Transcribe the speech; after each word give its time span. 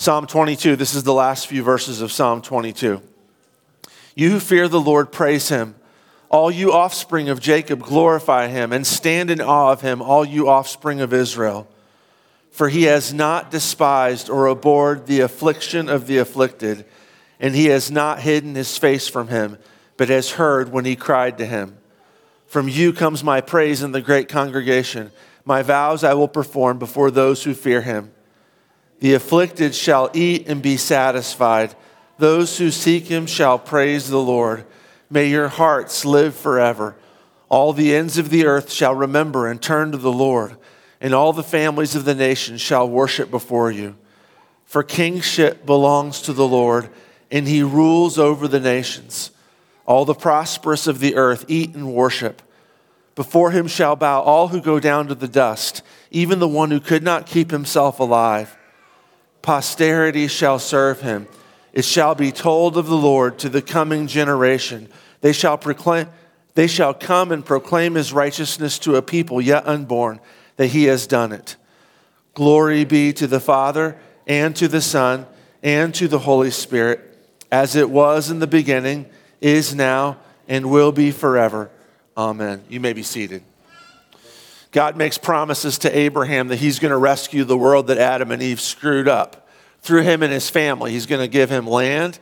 Psalm 0.00 0.28
22, 0.28 0.76
this 0.76 0.94
is 0.94 1.02
the 1.02 1.12
last 1.12 1.48
few 1.48 1.60
verses 1.60 2.00
of 2.00 2.12
Psalm 2.12 2.40
22. 2.40 3.02
You 4.14 4.30
who 4.30 4.38
fear 4.38 4.68
the 4.68 4.80
Lord, 4.80 5.10
praise 5.10 5.48
him. 5.48 5.74
All 6.28 6.52
you 6.52 6.72
offspring 6.72 7.28
of 7.28 7.40
Jacob, 7.40 7.80
glorify 7.80 8.46
him, 8.46 8.72
and 8.72 8.86
stand 8.86 9.28
in 9.28 9.40
awe 9.40 9.72
of 9.72 9.80
him, 9.80 10.00
all 10.00 10.24
you 10.24 10.48
offspring 10.48 11.00
of 11.00 11.12
Israel. 11.12 11.66
For 12.52 12.68
he 12.68 12.84
has 12.84 13.12
not 13.12 13.50
despised 13.50 14.30
or 14.30 14.46
abhorred 14.46 15.08
the 15.08 15.18
affliction 15.18 15.88
of 15.88 16.06
the 16.06 16.18
afflicted, 16.18 16.84
and 17.40 17.56
he 17.56 17.64
has 17.64 17.90
not 17.90 18.20
hidden 18.20 18.54
his 18.54 18.78
face 18.78 19.08
from 19.08 19.26
him, 19.26 19.58
but 19.96 20.10
has 20.10 20.30
heard 20.30 20.70
when 20.70 20.84
he 20.84 20.94
cried 20.94 21.36
to 21.38 21.44
him. 21.44 21.76
From 22.46 22.68
you 22.68 22.92
comes 22.92 23.24
my 23.24 23.40
praise 23.40 23.82
in 23.82 23.90
the 23.90 24.00
great 24.00 24.28
congregation. 24.28 25.10
My 25.44 25.62
vows 25.62 26.04
I 26.04 26.14
will 26.14 26.28
perform 26.28 26.78
before 26.78 27.10
those 27.10 27.42
who 27.42 27.52
fear 27.52 27.80
him. 27.80 28.12
The 29.00 29.14
afflicted 29.14 29.74
shall 29.74 30.10
eat 30.12 30.48
and 30.48 30.60
be 30.60 30.76
satisfied. 30.76 31.74
Those 32.18 32.58
who 32.58 32.70
seek 32.70 33.06
him 33.06 33.26
shall 33.26 33.58
praise 33.58 34.08
the 34.08 34.20
Lord. 34.20 34.64
May 35.08 35.28
your 35.28 35.48
hearts 35.48 36.04
live 36.04 36.34
forever. 36.34 36.96
All 37.48 37.72
the 37.72 37.94
ends 37.94 38.18
of 38.18 38.30
the 38.30 38.44
earth 38.44 38.70
shall 38.72 38.94
remember 38.94 39.46
and 39.46 39.62
turn 39.62 39.92
to 39.92 39.98
the 39.98 40.12
Lord, 40.12 40.56
and 41.00 41.14
all 41.14 41.32
the 41.32 41.42
families 41.42 41.94
of 41.94 42.04
the 42.04 42.14
nations 42.14 42.60
shall 42.60 42.88
worship 42.88 43.30
before 43.30 43.70
you. 43.70 43.96
For 44.64 44.82
kingship 44.82 45.64
belongs 45.64 46.20
to 46.22 46.32
the 46.34 46.46
Lord, 46.46 46.90
and 47.30 47.48
he 47.48 47.62
rules 47.62 48.18
over 48.18 48.46
the 48.48 48.60
nations. 48.60 49.30
All 49.86 50.04
the 50.04 50.12
prosperous 50.12 50.86
of 50.86 50.98
the 50.98 51.14
earth 51.16 51.46
eat 51.48 51.74
and 51.74 51.94
worship. 51.94 52.42
Before 53.14 53.52
him 53.52 53.66
shall 53.66 53.96
bow 53.96 54.20
all 54.20 54.48
who 54.48 54.60
go 54.60 54.78
down 54.78 55.06
to 55.08 55.14
the 55.14 55.26
dust, 55.26 55.82
even 56.10 56.38
the 56.38 56.46
one 56.46 56.70
who 56.70 56.80
could 56.80 57.02
not 57.02 57.26
keep 57.26 57.50
himself 57.50 57.98
alive. 57.98 58.57
Posterity 59.48 60.28
shall 60.28 60.58
serve 60.58 61.00
him. 61.00 61.26
It 61.72 61.86
shall 61.86 62.14
be 62.14 62.32
told 62.32 62.76
of 62.76 62.86
the 62.86 62.94
Lord 62.94 63.38
to 63.38 63.48
the 63.48 63.62
coming 63.62 64.06
generation. 64.06 64.90
They 65.22 65.32
shall 65.32 65.56
proclaim 65.56 66.08
they 66.52 66.66
shall 66.66 66.92
come 66.92 67.32
and 67.32 67.42
proclaim 67.42 67.94
his 67.94 68.12
righteousness 68.12 68.78
to 68.80 68.96
a 68.96 69.00
people 69.00 69.40
yet 69.40 69.66
unborn 69.66 70.20
that 70.56 70.66
he 70.66 70.84
has 70.84 71.06
done 71.06 71.32
it. 71.32 71.56
Glory 72.34 72.84
be 72.84 73.10
to 73.14 73.26
the 73.26 73.40
Father 73.40 73.96
and 74.26 74.54
to 74.54 74.68
the 74.68 74.82
Son 74.82 75.26
and 75.62 75.94
to 75.94 76.08
the 76.08 76.18
Holy 76.18 76.50
Spirit, 76.50 77.00
as 77.50 77.74
it 77.74 77.88
was 77.88 78.30
in 78.30 78.40
the 78.40 78.46
beginning, 78.46 79.06
is 79.40 79.74
now, 79.74 80.18
and 80.46 80.70
will 80.70 80.92
be 80.92 81.10
forever. 81.10 81.70
Amen. 82.18 82.64
You 82.68 82.80
may 82.80 82.92
be 82.92 83.02
seated. 83.02 83.42
God 84.70 84.96
makes 84.96 85.16
promises 85.16 85.78
to 85.78 85.98
Abraham 85.98 86.48
that 86.48 86.56
he's 86.56 86.78
going 86.78 86.90
to 86.90 86.98
rescue 86.98 87.44
the 87.44 87.56
world 87.56 87.86
that 87.86 87.98
Adam 87.98 88.30
and 88.30 88.42
Eve 88.42 88.60
screwed 88.60 89.08
up. 89.08 89.48
Through 89.80 90.02
him 90.02 90.22
and 90.22 90.32
his 90.32 90.50
family, 90.50 90.92
he's 90.92 91.06
going 91.06 91.20
to 91.20 91.28
give 91.28 91.50
him 91.50 91.66
land. 91.66 92.18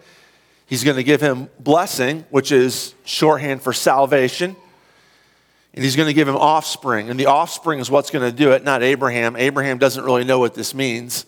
He's 0.67 0.85
going 0.85 0.97
to 0.97 1.03
give 1.03 1.21
him 1.21 1.49
blessing, 1.59 2.25
which 2.31 2.53
is 2.53 2.95
shorthand 3.05 3.63
for 3.63 3.73
salvation. 3.73 4.55
And 5.75 5.85
he's 5.85 5.97
going 5.97 6.07
to 6.07 6.15
give 6.15 6.29
him 6.29 6.37
offspring. 6.37 7.11
And 7.11 7.19
the 7.19 7.27
offspring 7.27 7.81
is 7.81 7.91
what's 7.91 8.11
going 8.11 8.29
to 8.29 8.37
do 8.37 8.53
it, 8.53 8.65
not 8.65 8.83
Abraham. 8.83 9.37
Abraham 9.37 9.79
doesn't 9.79 10.05
really 10.05 10.25
know 10.25 10.39
what 10.39 10.55
this 10.55 10.75
means, 10.75 11.27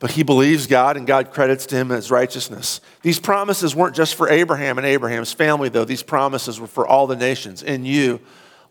but 0.00 0.12
he 0.12 0.22
believes 0.22 0.66
God 0.66 0.96
and 0.96 1.06
God 1.06 1.30
credits 1.30 1.66
to 1.66 1.76
him 1.76 1.92
as 1.92 2.10
righteousness. 2.10 2.80
These 3.02 3.20
promises 3.20 3.74
weren't 3.74 3.94
just 3.94 4.16
for 4.16 4.28
Abraham 4.28 4.78
and 4.78 4.86
Abraham's 4.86 5.32
family, 5.32 5.68
though. 5.68 5.84
These 5.84 6.02
promises 6.02 6.58
were 6.58 6.66
for 6.66 6.86
all 6.86 7.06
the 7.06 7.16
nations. 7.16 7.62
In 7.62 7.84
you, 7.84 8.20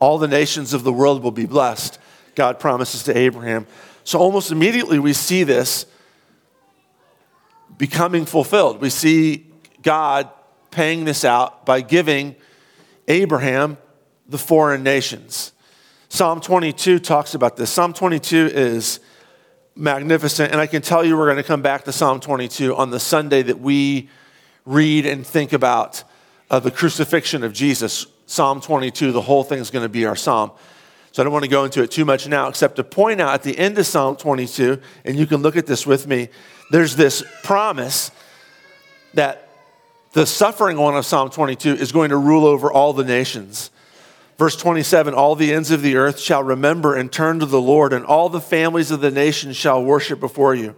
all 0.02 0.17
the 0.17 0.27
nations 0.27 0.73
of 0.73 0.83
the 0.83 0.91
world 0.91 1.21
will 1.21 1.31
be 1.31 1.45
blessed, 1.45 1.99
God 2.33 2.59
promises 2.59 3.03
to 3.03 3.16
Abraham. 3.16 3.67
So 4.03 4.17
almost 4.17 4.52
immediately 4.52 4.97
we 4.97 5.13
see 5.13 5.44
this 5.44 5.85
becoming 7.77 8.25
fulfilled. 8.25 8.81
We 8.81 8.89
see 8.89 9.45
God 9.83 10.29
paying 10.72 11.05
this 11.05 11.23
out 11.23 11.67
by 11.67 11.81
giving 11.81 12.35
Abraham 13.07 13.78
the 14.28 14.39
foreign 14.39 14.81
nations. 14.81 15.51
Psalm 16.09 16.41
22 16.41 16.97
talks 16.97 17.35
about 17.35 17.56
this. 17.56 17.69
Psalm 17.69 17.94
22 17.94 18.50
is 18.53 19.01
magnificent, 19.75 20.51
and 20.51 20.59
I 20.59 20.66
can 20.66 20.81
tell 20.81 21.06
you 21.06 21.16
we're 21.16 21.28
going 21.28 21.38
to 21.38 21.44
come 21.44 21.62
back 21.62 21.83
to 21.83 21.91
Psalm 21.91 22.19
22 22.19 22.75
on 22.75 22.89
the 22.89 23.00
Sunday 23.00 23.44
that 23.44 23.59
we 23.59 24.09
read 24.66 25.06
and 25.06 25.25
think 25.25 25.53
about 25.53 26.03
uh, 26.50 26.59
the 26.59 26.72
crucifixion 26.72 27.44
of 27.44 27.53
Jesus, 27.53 28.07
Psalm 28.31 28.62
22, 28.62 29.12
the 29.12 29.19
whole 29.19 29.44
thing 29.44 29.59
is 29.59 29.72
going 29.72 29.84
to 29.84 29.90
be 29.90 30.06
our 30.06 30.16
psalm. 30.16 30.52
So 31.12 31.22
I 31.22 31.25
don't 31.25 31.34
want 31.34 31.44
to 31.44 31.52
go 31.52 31.66
into 31.66 31.84
it 31.84 31.92
too 31.92 32.06
much 32.06 32.30
now, 32.30 32.47
except 32.47 32.78
to 32.78 32.84
point 32.86 33.19
out 33.19 33.34
at 33.34 33.44
the 33.44 33.58
end 33.59 33.78
of 33.78 33.86
Psalm 33.86 34.16
22, 34.16 34.80
and 35.03 35.18
you 35.18 35.25
can 35.25 35.42
look 35.42 35.58
at 35.58 35.66
this 35.66 35.86
with 35.86 36.08
me, 36.08 36.30
there's 36.72 36.96
this 36.96 37.25
promise 37.44 38.09
that 39.16 39.50
the 40.14 40.25
suffering 40.25 40.78
one 40.78 40.96
of 40.96 41.06
Psalm 41.06 41.30
22 41.30 41.74
is 41.74 41.92
going 41.92 42.12
to 42.12 42.16
rule 42.16 42.46
over 42.46 42.72
all 42.72 42.94
the 42.94 43.03
nations. 43.03 43.69
Verse 44.38 44.56
27 44.56 45.13
All 45.13 45.36
the 45.36 45.53
ends 45.53 45.69
of 45.69 45.81
the 45.81 45.98
earth 45.98 46.18
shall 46.18 46.42
remember 46.42 46.96
and 46.96 47.12
turn 47.12 47.40
to 47.40 47.46
the 47.46 47.62
Lord, 47.62 47.92
and 47.92 48.06
all 48.06 48.30
the 48.30 48.40
families 48.40 48.92
of 48.92 49.02
the 49.02 49.12
nations 49.12 49.58
shall 49.58 49.84
worship 49.84 50.22
before 50.22 50.56
you. 50.56 50.74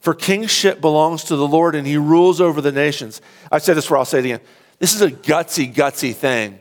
For 0.00 0.12
kingship 0.12 0.82
belongs 0.82 1.24
to 1.24 1.36
the 1.36 1.48
Lord, 1.48 1.74
and 1.74 1.86
he 1.86 1.96
rules 1.96 2.38
over 2.38 2.60
the 2.60 2.70
nations. 2.70 3.22
I 3.50 3.60
said 3.60 3.78
this 3.78 3.86
before, 3.86 3.96
I'll 3.96 4.04
say 4.04 4.18
it 4.18 4.26
again. 4.26 4.40
This 4.78 4.94
is 4.94 5.00
a 5.00 5.10
gutsy, 5.10 5.72
gutsy 5.72 6.14
thing 6.14 6.58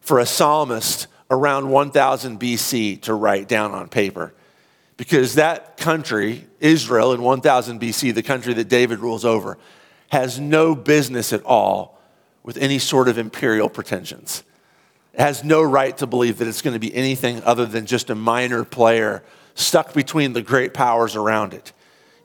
for 0.00 0.18
a 0.18 0.26
psalmist 0.26 1.06
around 1.30 1.70
1000 1.70 2.40
BC 2.40 3.02
to 3.02 3.14
write 3.14 3.48
down 3.48 3.72
on 3.72 3.88
paper. 3.88 4.34
Because 4.96 5.34
that 5.34 5.76
country, 5.76 6.46
Israel 6.60 7.12
in 7.12 7.22
1000 7.22 7.80
BC, 7.80 8.14
the 8.14 8.22
country 8.22 8.52
that 8.54 8.68
David 8.68 8.98
rules 8.98 9.24
over, 9.24 9.58
has 10.08 10.40
no 10.40 10.74
business 10.74 11.32
at 11.32 11.44
all 11.44 11.98
with 12.42 12.56
any 12.56 12.78
sort 12.78 13.08
of 13.08 13.18
imperial 13.18 13.68
pretensions. 13.68 14.42
It 15.12 15.20
has 15.20 15.44
no 15.44 15.62
right 15.62 15.96
to 15.98 16.06
believe 16.06 16.38
that 16.38 16.48
it's 16.48 16.62
going 16.62 16.74
to 16.74 16.80
be 16.80 16.94
anything 16.94 17.42
other 17.44 17.66
than 17.66 17.86
just 17.86 18.10
a 18.10 18.14
minor 18.14 18.64
player 18.64 19.22
stuck 19.54 19.92
between 19.92 20.32
the 20.32 20.42
great 20.42 20.72
powers 20.72 21.16
around 21.16 21.52
it. 21.52 21.72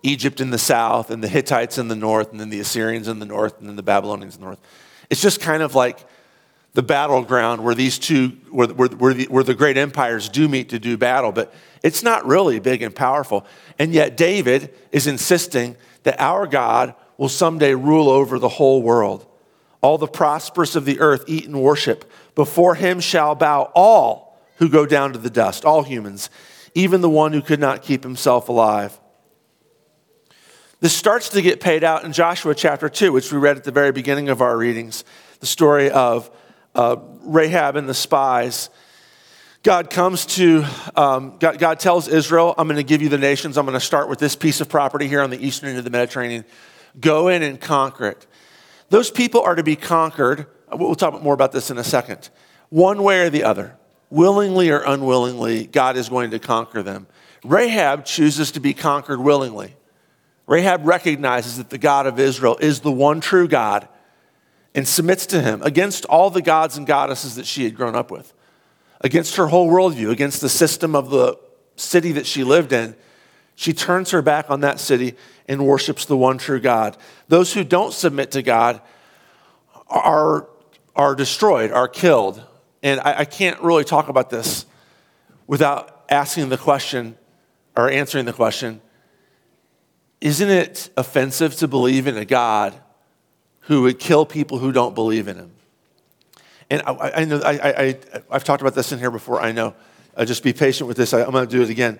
Egypt 0.03 0.41
in 0.41 0.49
the 0.49 0.57
south, 0.57 1.09
and 1.09 1.23
the 1.23 1.27
Hittites 1.27 1.77
in 1.77 1.87
the 1.87 1.95
north, 1.95 2.31
and 2.31 2.39
then 2.39 2.49
the 2.49 2.59
Assyrians 2.59 3.07
in 3.07 3.19
the 3.19 3.25
north, 3.25 3.59
and 3.59 3.69
then 3.69 3.75
the 3.75 3.83
Babylonians 3.83 4.35
in 4.35 4.41
the 4.41 4.45
north. 4.45 4.59
It's 5.09 5.21
just 5.21 5.39
kind 5.39 5.63
of 5.63 5.75
like 5.75 6.05
the 6.73 6.83
battleground 6.83 7.63
where 7.63 7.75
these 7.75 7.99
two, 7.99 8.29
where, 8.49 8.67
where, 8.67 8.89
where, 8.89 9.13
the, 9.13 9.25
where 9.25 9.43
the 9.43 9.53
great 9.53 9.77
empires 9.77 10.27
do 10.27 10.47
meet 10.47 10.69
to 10.69 10.79
do 10.79 10.97
battle, 10.97 11.31
but 11.31 11.53
it's 11.83 12.01
not 12.01 12.25
really 12.25 12.59
big 12.59 12.81
and 12.81 12.95
powerful. 12.95 13.45
And 13.77 13.93
yet, 13.93 14.17
David 14.17 14.73
is 14.91 15.05
insisting 15.05 15.75
that 16.03 16.19
our 16.19 16.47
God 16.47 16.95
will 17.17 17.29
someday 17.29 17.75
rule 17.75 18.09
over 18.09 18.39
the 18.39 18.49
whole 18.49 18.81
world. 18.81 19.27
All 19.81 19.97
the 19.97 20.07
prosperous 20.07 20.75
of 20.75 20.85
the 20.85 20.99
earth 20.99 21.25
eat 21.27 21.45
and 21.45 21.61
worship. 21.61 22.09
Before 22.35 22.75
him 22.75 22.99
shall 22.99 23.35
bow 23.35 23.71
all 23.75 24.39
who 24.57 24.69
go 24.69 24.85
down 24.85 25.13
to 25.13 25.19
the 25.19 25.29
dust, 25.29 25.65
all 25.65 25.83
humans, 25.83 26.29
even 26.73 27.01
the 27.01 27.09
one 27.09 27.33
who 27.33 27.41
could 27.41 27.59
not 27.59 27.83
keep 27.83 28.03
himself 28.03 28.49
alive. 28.49 28.99
This 30.79 30.95
starts 30.95 31.29
to 31.29 31.41
get 31.41 31.61
paid 31.61 31.83
out 31.83 32.03
in 32.03 32.13
Joshua 32.13 32.55
chapter 32.55 32.89
2, 32.89 33.11
which 33.11 33.31
we 33.31 33.37
read 33.37 33.57
at 33.57 33.63
the 33.63 33.71
very 33.71 33.91
beginning 33.91 34.29
of 34.29 34.41
our 34.41 34.57
readings. 34.57 35.03
The 35.39 35.45
story 35.45 35.89
of 35.91 36.31
uh, 36.75 36.97
Rahab 37.21 37.75
and 37.75 37.87
the 37.87 37.93
spies. 37.93 38.69
God 39.63 39.89
comes 39.89 40.25
to, 40.25 40.65
um, 40.95 41.37
God, 41.39 41.57
God 41.57 41.79
tells 41.79 42.07
Israel, 42.07 42.53
I'm 42.57 42.67
going 42.67 42.77
to 42.77 42.83
give 42.83 43.01
you 43.01 43.09
the 43.09 43.17
nations. 43.17 43.57
I'm 43.57 43.65
going 43.65 43.79
to 43.79 43.85
start 43.85 44.09
with 44.09 44.19
this 44.19 44.35
piece 44.35 44.59
of 44.59 44.67
property 44.67 45.07
here 45.07 45.21
on 45.21 45.29
the 45.29 45.45
eastern 45.45 45.69
end 45.69 45.77
of 45.77 45.85
the 45.85 45.89
Mediterranean. 45.89 46.43
Go 46.99 47.29
in 47.29 47.43
and 47.43 47.59
conquer 47.59 48.07
it. 48.07 48.27
Those 48.89 49.09
people 49.09 49.41
are 49.41 49.55
to 49.55 49.63
be 49.63 49.75
conquered. 49.75 50.47
We'll 50.71 50.95
talk 50.95 51.21
more 51.23 51.33
about 51.33 51.51
this 51.53 51.71
in 51.71 51.77
a 51.77 51.83
second. 51.83 52.29
One 52.69 53.03
way 53.03 53.21
or 53.21 53.29
the 53.29 53.43
other, 53.43 53.77
willingly 54.09 54.69
or 54.69 54.83
unwillingly, 54.85 55.65
God 55.67 55.95
is 55.95 56.09
going 56.09 56.31
to 56.31 56.39
conquer 56.39 56.83
them. 56.83 57.07
Rahab 57.43 58.05
chooses 58.05 58.51
to 58.51 58.59
be 58.59 58.73
conquered 58.73 59.19
willingly. 59.19 59.75
Rahab 60.45 60.85
recognizes 60.85 61.57
that 61.57 61.69
the 61.69 61.77
God 61.77 62.05
of 62.05 62.19
Israel 62.19 62.57
is 62.57 62.81
the 62.81 62.91
one 62.91 63.21
true 63.21 63.47
God 63.47 63.87
and 64.75 64.87
submits 64.87 65.25
to 65.27 65.41
him 65.41 65.61
against 65.63 66.05
all 66.05 66.29
the 66.29 66.41
gods 66.41 66.77
and 66.77 66.87
goddesses 66.87 67.35
that 67.35 67.45
she 67.45 67.63
had 67.63 67.75
grown 67.75 67.95
up 67.95 68.09
with, 68.11 68.33
against 69.01 69.35
her 69.35 69.47
whole 69.47 69.69
worldview, 69.69 70.09
against 70.09 70.41
the 70.41 70.49
system 70.49 70.95
of 70.95 71.09
the 71.09 71.37
city 71.75 72.11
that 72.13 72.25
she 72.25 72.43
lived 72.43 72.73
in. 72.73 72.95
She 73.55 73.73
turns 73.73 74.11
her 74.11 74.21
back 74.21 74.49
on 74.49 74.61
that 74.61 74.79
city 74.79 75.15
and 75.47 75.65
worships 75.65 76.05
the 76.05 76.17
one 76.17 76.37
true 76.37 76.59
God. 76.59 76.97
Those 77.27 77.53
who 77.53 77.63
don't 77.63 77.93
submit 77.93 78.31
to 78.31 78.41
God 78.41 78.81
are, 79.87 80.47
are 80.95 81.15
destroyed, 81.15 81.71
are 81.71 81.87
killed. 81.87 82.43
And 82.81 82.99
I, 83.01 83.19
I 83.19 83.25
can't 83.25 83.61
really 83.61 83.83
talk 83.83 84.09
about 84.09 84.29
this 84.29 84.65
without 85.45 86.05
asking 86.09 86.49
the 86.49 86.57
question 86.57 87.17
or 87.75 87.89
answering 87.89 88.25
the 88.25 88.33
question 88.33 88.81
isn't 90.21 90.49
it 90.49 90.89
offensive 90.95 91.53
to 91.57 91.67
believe 91.67 92.07
in 92.07 92.15
a 92.15 92.23
God 92.23 92.73
who 93.63 93.83
would 93.83 93.99
kill 93.99 94.25
people 94.25 94.59
who 94.59 94.71
don't 94.71 94.95
believe 94.95 95.27
in 95.27 95.37
him? 95.37 95.51
And 96.69 96.81
I, 96.85 97.11
I 97.17 97.25
know 97.25 97.39
I, 97.39 97.95
I, 98.29 98.33
have 98.33 98.43
talked 98.43 98.61
about 98.61 98.75
this 98.75 98.91
in 98.91 98.99
here 98.99 99.11
before, 99.11 99.41
I 99.41 99.51
know. 99.51 99.75
Uh, 100.15 100.25
just 100.25 100.43
be 100.43 100.53
patient 100.53 100.87
with 100.87 100.97
this. 100.97 101.13
I, 101.13 101.21
am 101.21 101.31
going 101.31 101.47
to 101.47 101.51
do 101.51 101.61
it 101.61 101.69
again. 101.69 101.99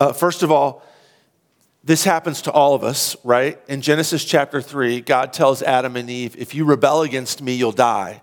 Uh, 0.00 0.12
first 0.12 0.42
of 0.42 0.50
all, 0.50 0.82
this 1.84 2.04
happens 2.04 2.42
to 2.42 2.52
all 2.52 2.74
of 2.74 2.84
us, 2.84 3.16
right? 3.24 3.60
In 3.68 3.80
Genesis 3.80 4.24
chapter 4.24 4.60
3, 4.60 5.00
God 5.00 5.32
tells 5.32 5.62
Adam 5.62 5.96
and 5.96 6.08
Eve, 6.08 6.36
if 6.38 6.54
you 6.54 6.64
rebel 6.64 7.02
against 7.02 7.42
me, 7.42 7.54
you'll 7.54 7.72
die. 7.72 8.22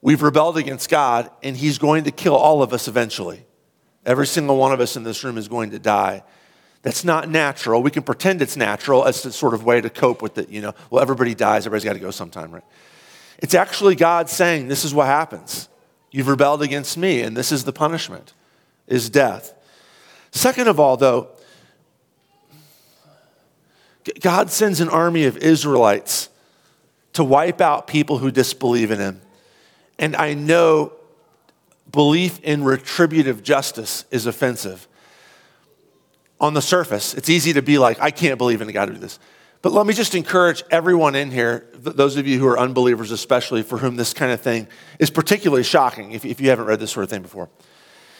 We've 0.00 0.22
rebelled 0.22 0.56
against 0.56 0.88
God, 0.88 1.30
and 1.42 1.56
He's 1.56 1.78
going 1.78 2.04
to 2.04 2.10
kill 2.10 2.34
all 2.34 2.62
of 2.62 2.72
us 2.72 2.88
eventually. 2.88 3.44
Every 4.04 4.26
single 4.26 4.56
one 4.56 4.72
of 4.72 4.80
us 4.80 4.96
in 4.96 5.04
this 5.04 5.22
room 5.22 5.38
is 5.38 5.48
going 5.48 5.70
to 5.70 5.78
die. 5.78 6.24
That's 6.82 7.04
not 7.04 7.28
natural. 7.28 7.82
We 7.82 7.90
can 7.90 8.02
pretend 8.02 8.40
it's 8.40 8.56
natural 8.56 9.04
as 9.04 9.24
a 9.26 9.32
sort 9.32 9.54
of 9.54 9.64
way 9.64 9.80
to 9.80 9.90
cope 9.90 10.22
with 10.22 10.38
it. 10.38 10.48
You 10.48 10.60
know, 10.60 10.74
well, 10.90 11.02
everybody 11.02 11.34
dies, 11.34 11.66
everybody's 11.66 11.84
got 11.84 11.94
to 11.94 11.98
go 11.98 12.10
sometime, 12.10 12.52
right? 12.52 12.64
It's 13.38 13.54
actually 13.54 13.94
God 13.94 14.28
saying, 14.28 14.68
This 14.68 14.84
is 14.84 14.94
what 14.94 15.06
happens. 15.06 15.68
You've 16.10 16.28
rebelled 16.28 16.62
against 16.62 16.96
me, 16.96 17.20
and 17.20 17.36
this 17.36 17.52
is 17.52 17.64
the 17.64 17.72
punishment, 17.72 18.32
is 18.86 19.10
death. 19.10 19.52
Second 20.30 20.68
of 20.68 20.80
all, 20.80 20.96
though, 20.96 21.28
God 24.20 24.50
sends 24.50 24.80
an 24.80 24.88
army 24.88 25.24
of 25.24 25.36
Israelites 25.36 26.30
to 27.12 27.24
wipe 27.24 27.60
out 27.60 27.86
people 27.86 28.18
who 28.18 28.30
disbelieve 28.30 28.90
in 28.90 28.98
him. 28.98 29.20
And 29.98 30.16
I 30.16 30.34
know 30.34 30.92
belief 31.90 32.40
in 32.40 32.64
retributive 32.64 33.42
justice 33.42 34.04
is 34.10 34.26
offensive. 34.26 34.87
On 36.40 36.54
the 36.54 36.62
surface, 36.62 37.14
it's 37.14 37.28
easy 37.28 37.52
to 37.54 37.62
be 37.62 37.78
like, 37.78 38.00
I 38.00 38.10
can't 38.10 38.38
believe 38.38 38.60
in 38.62 38.70
God 38.70 38.86
to 38.86 38.94
do 38.94 38.98
this. 38.98 39.18
But 39.60 39.72
let 39.72 39.86
me 39.86 39.94
just 39.94 40.14
encourage 40.14 40.62
everyone 40.70 41.16
in 41.16 41.32
here, 41.32 41.66
those 41.74 42.16
of 42.16 42.28
you 42.28 42.38
who 42.38 42.46
are 42.46 42.58
unbelievers 42.58 43.10
especially, 43.10 43.62
for 43.62 43.78
whom 43.78 43.96
this 43.96 44.14
kind 44.14 44.30
of 44.30 44.40
thing 44.40 44.68
is 45.00 45.10
particularly 45.10 45.64
shocking, 45.64 46.12
if, 46.12 46.24
if 46.24 46.40
you 46.40 46.50
haven't 46.50 46.66
read 46.66 46.78
this 46.78 46.92
sort 46.92 47.04
of 47.04 47.10
thing 47.10 47.22
before, 47.22 47.48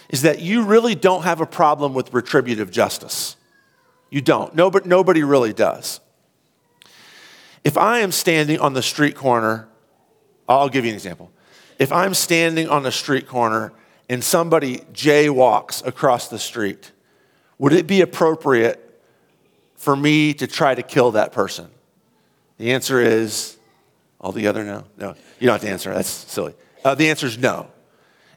is 0.09 0.23
that 0.23 0.41
you 0.41 0.65
really 0.65 0.97
don't 0.97 1.23
have 1.23 1.41
a 1.41 1.47
problem 1.47 1.95
with 1.95 2.13
retributive 2.13 2.73
justice. 2.73 3.37
You 4.11 4.21
don't. 4.21 4.55
Nobody, 4.55 4.89
nobody 4.89 5.23
really 5.23 5.53
does. 5.53 6.01
If 7.63 7.77
I 7.77 8.01
am 8.01 8.11
standing 8.11 8.59
on 8.59 8.73
the 8.73 8.83
street 8.83 9.15
corner, 9.15 9.69
I'll 10.49 10.69
give 10.69 10.85
you 10.85 10.91
an 10.91 10.95
example. 10.95 11.31
If 11.79 11.93
I'm 11.93 12.15
standing 12.15 12.69
on 12.69 12.83
the 12.83 12.91
street 12.91 13.29
corner 13.29 13.73
and 14.09 14.25
somebody 14.25 14.79
jaywalks 14.93 15.87
across 15.87 16.29
the 16.29 16.39
street, 16.39 16.91
would 17.59 17.73
it 17.73 17.87
be 17.87 18.01
appropriate 18.01 18.85
for 19.77 19.97
me 19.97 20.35
to 20.35 20.47
try 20.47 20.75
to 20.75 20.83
kill 20.83 21.13
that 21.13 21.33
person? 21.33 21.69
The 22.59 22.73
answer 22.73 23.01
is 23.01 23.57
all 24.21 24.33
the 24.33 24.47
other 24.47 24.65
no. 24.65 24.85
No, 24.97 25.15
you 25.39 25.47
don't 25.47 25.55
have 25.55 25.61
to 25.63 25.71
answer. 25.71 25.95
That's 25.95 26.09
silly. 26.09 26.55
Uh, 26.85 26.95
the 26.95 27.11
answer 27.11 27.27
is 27.27 27.39
no. 27.39 27.71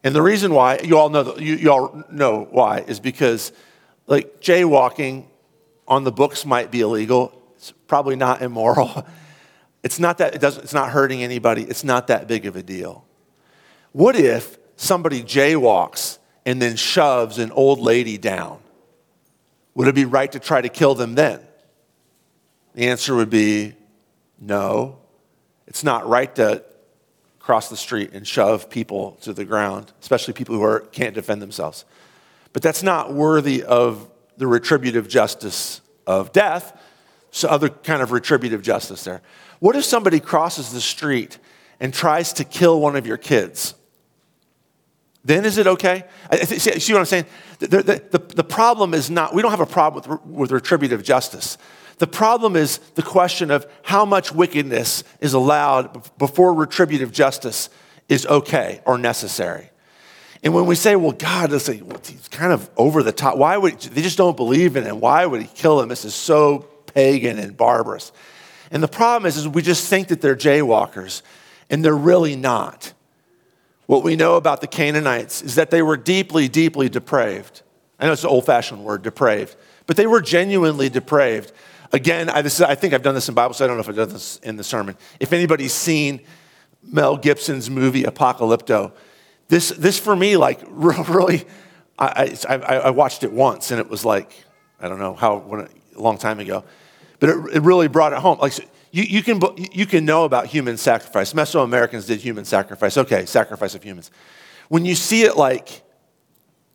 And 0.03 0.15
the 0.15 0.21
reason 0.21 0.53
why 0.53 0.79
you 0.83 0.97
all 0.97 1.09
know 1.09 1.37
you, 1.37 1.55
you 1.55 1.71
all 1.71 2.03
know 2.11 2.47
why 2.49 2.79
is 2.79 2.99
because 2.99 3.51
like 4.07 4.41
jaywalking 4.41 5.25
on 5.87 6.03
the 6.03 6.11
books 6.11 6.45
might 6.45 6.71
be 6.71 6.81
illegal. 6.81 7.39
It's 7.55 7.71
probably 7.87 8.15
not 8.15 8.41
immoral. 8.41 9.05
It's 9.83 9.97
not 9.97 10.19
that 10.19 10.35
it 10.35 10.41
doesn't, 10.41 10.63
it's 10.63 10.75
not 10.75 10.91
hurting 10.91 11.23
anybody. 11.23 11.63
It's 11.63 11.83
not 11.83 12.05
that 12.05 12.27
big 12.27 12.45
of 12.45 12.55
a 12.55 12.61
deal. 12.61 13.03
What 13.93 14.15
if 14.15 14.57
somebody 14.75 15.23
jaywalks 15.23 16.19
and 16.45 16.61
then 16.61 16.75
shoves 16.75 17.39
an 17.39 17.51
old 17.51 17.79
lady 17.79 18.19
down? 18.19 18.59
Would 19.75 19.87
it 19.87 19.95
be 19.95 20.05
right 20.05 20.31
to 20.31 20.39
try 20.39 20.61
to 20.61 20.69
kill 20.69 20.95
them 20.95 21.15
then? 21.15 21.39
The 22.73 22.87
answer 22.87 23.15
would 23.15 23.29
be 23.29 23.75
no. 24.39 24.97
It's 25.67 25.83
not 25.83 26.07
right 26.07 26.33
to 26.35 26.63
cross 27.39 27.69
the 27.69 27.77
street 27.77 28.11
and 28.13 28.27
shove 28.27 28.69
people 28.69 29.17
to 29.21 29.33
the 29.33 29.45
ground, 29.45 29.91
especially 30.01 30.33
people 30.33 30.55
who 30.55 30.63
are, 30.63 30.81
can't 30.91 31.15
defend 31.15 31.41
themselves. 31.41 31.85
But 32.53 32.61
that's 32.61 32.83
not 32.83 33.13
worthy 33.13 33.63
of 33.63 34.09
the 34.37 34.47
retributive 34.47 35.07
justice 35.07 35.81
of 36.05 36.31
death, 36.31 36.79
so 37.31 37.47
other 37.47 37.69
kind 37.69 38.01
of 38.01 38.11
retributive 38.11 38.61
justice 38.61 39.03
there. 39.03 39.21
What 39.59 39.75
if 39.75 39.85
somebody 39.85 40.19
crosses 40.19 40.71
the 40.71 40.81
street 40.81 41.37
and 41.79 41.93
tries 41.93 42.33
to 42.33 42.43
kill 42.43 42.79
one 42.79 42.95
of 42.95 43.07
your 43.07 43.17
kids? 43.17 43.75
Then 45.23 45.45
is 45.45 45.57
it 45.57 45.67
okay? 45.67 46.03
See, 46.43 46.79
see 46.79 46.93
what 46.93 46.99
I'm 46.99 47.05
saying? 47.05 47.25
The, 47.59 47.67
the, 47.67 48.03
the, 48.11 48.19
the, 48.35 48.43
problem 48.43 48.93
is 48.95 49.11
not, 49.11 49.35
we 49.35 49.43
don't 49.43 49.51
have 49.51 49.59
a 49.59 49.67
problem 49.67 50.03
with, 50.09 50.25
with 50.25 50.51
retributive 50.51 51.03
justice. 51.03 51.59
The 51.99 52.07
problem 52.07 52.55
is 52.55 52.79
the 52.95 53.03
question 53.03 53.51
of 53.51 53.67
how 53.83 54.03
much 54.05 54.31
wickedness 54.31 55.03
is 55.19 55.33
allowed 55.33 56.09
before 56.17 56.55
retributive 56.55 57.11
justice 57.11 57.69
is 58.09 58.25
okay 58.25 58.81
or 58.85 58.97
necessary. 58.97 59.69
And 60.43 60.55
when 60.55 60.65
we 60.65 60.73
say, 60.73 60.95
well, 60.95 61.11
God 61.11 61.53
is 61.53 61.67
he's 61.67 62.27
kind 62.29 62.51
of 62.51 62.67
over 62.75 63.03
the 63.03 63.11
top, 63.11 63.37
why 63.37 63.55
would 63.57 63.79
they 63.79 64.01
just 64.01 64.17
don't 64.17 64.35
believe 64.35 64.75
in 64.75 64.83
him? 64.83 64.99
Why 64.99 65.25
would 65.25 65.41
he 65.41 65.47
kill 65.47 65.79
him? 65.79 65.89
This 65.89 66.03
is 66.03 66.15
so 66.15 66.67
pagan 66.87 67.37
and 67.37 67.55
barbarous. 67.55 68.11
And 68.71 68.81
the 68.81 68.87
problem 68.87 69.27
is, 69.27 69.37
is 69.37 69.47
we 69.47 69.61
just 69.61 69.87
think 69.87 70.07
that 70.07 70.21
they're 70.21 70.35
jaywalkers, 70.35 71.21
and 71.69 71.85
they're 71.85 71.95
really 71.95 72.35
not. 72.35 72.93
What 73.91 74.03
we 74.03 74.15
know 74.15 74.35
about 74.35 74.61
the 74.61 74.67
Canaanites 74.67 75.41
is 75.41 75.55
that 75.55 75.69
they 75.69 75.81
were 75.81 75.97
deeply, 75.97 76.47
deeply 76.47 76.87
depraved. 76.87 77.61
I 77.99 78.05
know 78.05 78.13
it's 78.13 78.23
an 78.23 78.29
old 78.29 78.45
fashioned 78.45 78.85
word, 78.85 79.01
depraved, 79.01 79.57
but 79.85 79.97
they 79.97 80.07
were 80.07 80.21
genuinely 80.21 80.87
depraved. 80.87 81.51
Again, 81.91 82.29
I, 82.29 82.39
is, 82.39 82.61
I, 82.61 82.73
think 82.75 82.93
I've 82.93 83.01
done 83.03 83.15
this 83.15 83.27
in 83.27 83.35
Bible, 83.35 83.53
so 83.53 83.65
I 83.65 83.67
don't 83.67 83.75
know 83.75 83.81
if 83.81 83.89
I've 83.89 83.97
done 83.97 84.07
this 84.07 84.37
in 84.43 84.55
the 84.55 84.63
sermon. 84.63 84.95
If 85.19 85.33
anybody's 85.33 85.73
seen 85.73 86.21
Mel 86.81 87.17
Gibson's 87.17 87.69
movie 87.69 88.03
Apocalypto, 88.03 88.93
this, 89.49 89.71
this 89.71 89.99
for 89.99 90.15
me, 90.15 90.37
like, 90.37 90.61
really, 90.69 91.43
I, 91.99 92.33
I, 92.47 92.55
I 92.55 92.89
watched 92.91 93.25
it 93.25 93.33
once 93.33 93.71
and 93.71 93.79
it 93.81 93.89
was 93.89 94.05
like, 94.05 94.31
I 94.79 94.87
don't 94.87 94.99
know 94.99 95.15
how, 95.15 95.39
when, 95.39 95.67
a 95.97 96.01
long 96.01 96.17
time 96.17 96.39
ago, 96.39 96.63
but 97.19 97.27
it, 97.27 97.55
it 97.55 97.61
really 97.63 97.89
brought 97.89 98.13
it 98.13 98.19
home. 98.19 98.39
Like, 98.39 98.53
you, 98.91 99.03
you, 99.03 99.23
can, 99.23 99.41
you 99.71 99.85
can 99.85 100.05
know 100.05 100.25
about 100.25 100.47
human 100.47 100.77
sacrifice. 100.77 101.33
Mesoamericans 101.33 102.07
did 102.07 102.19
human 102.19 102.45
sacrifice. 102.45 102.97
Okay, 102.97 103.25
sacrifice 103.25 103.75
of 103.75 103.83
humans. 103.83 104.11
When 104.67 104.85
you 104.85 104.95
see 104.95 105.23
it 105.23 105.37
like 105.37 105.81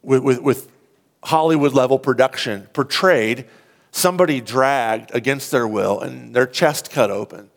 with, 0.03 0.23
with, 0.23 0.41
with 0.41 0.71
Hollywood 1.25 1.73
level 1.73 1.99
production 1.99 2.69
portrayed, 2.73 3.47
somebody 3.91 4.41
dragged 4.41 5.15
against 5.15 5.51
their 5.51 5.69
will 5.69 6.01
and 6.01 6.35
their 6.35 6.47
chest 6.47 6.91
cut 6.91 7.11
open 7.11 7.51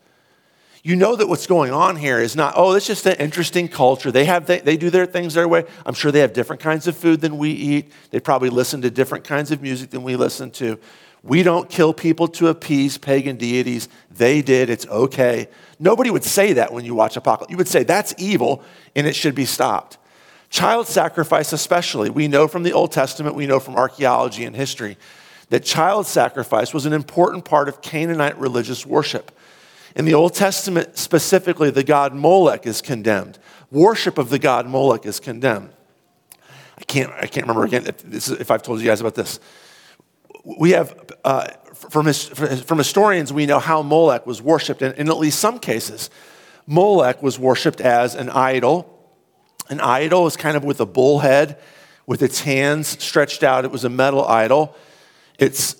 you 0.82 0.96
know 0.96 1.14
that 1.14 1.28
what's 1.28 1.46
going 1.46 1.72
on 1.72 1.96
here 1.96 2.18
is 2.18 2.34
not, 2.34 2.54
oh, 2.56 2.72
it's 2.72 2.86
just 2.86 3.04
an 3.06 3.16
interesting 3.16 3.68
culture. 3.68 4.10
They, 4.10 4.24
have, 4.24 4.46
they, 4.46 4.60
they 4.60 4.76
do 4.76 4.88
their 4.88 5.04
things 5.04 5.34
their 5.34 5.46
way. 5.46 5.64
I'm 5.84 5.94
sure 5.94 6.10
they 6.10 6.20
have 6.20 6.32
different 6.32 6.62
kinds 6.62 6.86
of 6.86 6.96
food 6.96 7.20
than 7.20 7.36
we 7.36 7.50
eat. 7.50 7.92
They 8.10 8.20
probably 8.20 8.48
listen 8.48 8.80
to 8.82 8.90
different 8.90 9.24
kinds 9.24 9.50
of 9.50 9.60
music 9.60 9.90
than 9.90 10.02
we 10.02 10.16
listen 10.16 10.50
to. 10.52 10.78
We 11.22 11.42
don't 11.42 11.68
kill 11.68 11.92
people 11.92 12.28
to 12.28 12.48
appease 12.48 12.96
pagan 12.96 13.36
deities. 13.36 13.88
They 14.10 14.40
did. 14.40 14.70
It's 14.70 14.86
okay. 14.86 15.48
Nobody 15.78 16.10
would 16.10 16.24
say 16.24 16.54
that 16.54 16.72
when 16.72 16.84
you 16.84 16.94
watch 16.94 17.16
Apocalypto. 17.16 17.50
You 17.50 17.56
would 17.58 17.68
say 17.68 17.82
that's 17.82 18.14
evil 18.18 18.62
and 18.96 19.06
it 19.06 19.14
should 19.14 19.34
be 19.34 19.44
stopped. 19.44 19.98
Child 20.48 20.88
sacrifice, 20.88 21.52
especially, 21.52 22.10
we 22.10 22.26
know 22.26 22.48
from 22.48 22.64
the 22.64 22.72
Old 22.72 22.90
Testament, 22.90 23.36
we 23.36 23.46
know 23.46 23.60
from 23.60 23.76
archaeology 23.76 24.44
and 24.44 24.56
history 24.56 24.96
that 25.50 25.64
child 25.64 26.06
sacrifice 26.06 26.72
was 26.72 26.86
an 26.86 26.92
important 26.92 27.44
part 27.44 27.68
of 27.68 27.82
Canaanite 27.82 28.38
religious 28.38 28.86
worship. 28.86 29.30
In 29.94 30.04
the 30.04 30.14
Old 30.14 30.34
Testament, 30.34 30.96
specifically, 30.96 31.70
the 31.70 31.82
god 31.82 32.14
Molech 32.14 32.66
is 32.66 32.80
condemned. 32.80 33.38
Worship 33.70 34.16
of 34.16 34.30
the 34.30 34.38
god 34.38 34.66
Molech 34.66 35.04
is 35.04 35.20
condemned. 35.20 35.70
I 36.78 36.84
can't, 36.84 37.12
I 37.12 37.26
can't 37.26 37.46
remember 37.46 37.64
again 37.64 37.86
if, 37.86 38.30
if 38.40 38.50
I've 38.50 38.62
told 38.62 38.80
you 38.80 38.86
guys 38.86 39.00
about 39.00 39.16
this. 39.16 39.38
We 40.44 40.70
have, 40.70 41.12
uh, 41.24 41.48
from, 41.74 42.06
his, 42.06 42.24
from 42.24 42.78
historians, 42.78 43.32
we 43.32 43.46
know 43.46 43.58
how 43.58 43.82
Molech 43.82 44.26
was 44.26 44.40
worshiped. 44.40 44.82
And 44.82 44.94
in 44.96 45.08
at 45.08 45.18
least 45.18 45.38
some 45.38 45.58
cases, 45.58 46.10
Molech 46.66 47.22
was 47.22 47.38
worshiped 47.38 47.80
as 47.80 48.14
an 48.14 48.30
idol. 48.30 48.96
An 49.68 49.80
idol 49.80 50.26
is 50.26 50.36
kind 50.36 50.56
of 50.56 50.64
with 50.64 50.80
a 50.80 50.86
bull 50.86 51.20
head, 51.20 51.58
with 52.06 52.22
its 52.22 52.40
hands 52.40 53.02
stretched 53.02 53.42
out. 53.42 53.64
It 53.64 53.70
was 53.70 53.84
a 53.84 53.90
metal 53.90 54.24
idol. 54.26 54.74
Its, 55.38 55.76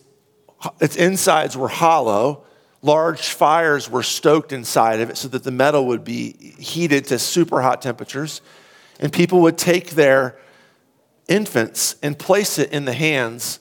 its 0.80 0.96
insides 0.96 1.56
were 1.56 1.68
hollow 1.68 2.44
large 2.82 3.30
fires 3.30 3.90
were 3.90 4.02
stoked 4.02 4.52
inside 4.52 5.00
of 5.00 5.10
it 5.10 5.16
so 5.16 5.28
that 5.28 5.44
the 5.44 5.50
metal 5.50 5.86
would 5.86 6.04
be 6.04 6.32
heated 6.58 7.04
to 7.06 7.18
super 7.18 7.60
hot 7.60 7.82
temperatures. 7.82 8.40
And 8.98 9.12
people 9.12 9.40
would 9.42 9.58
take 9.58 9.90
their 9.90 10.38
infants 11.28 11.96
and 12.02 12.18
place 12.18 12.58
it 12.58 12.72
in 12.72 12.84
the 12.84 12.92
hands 12.92 13.59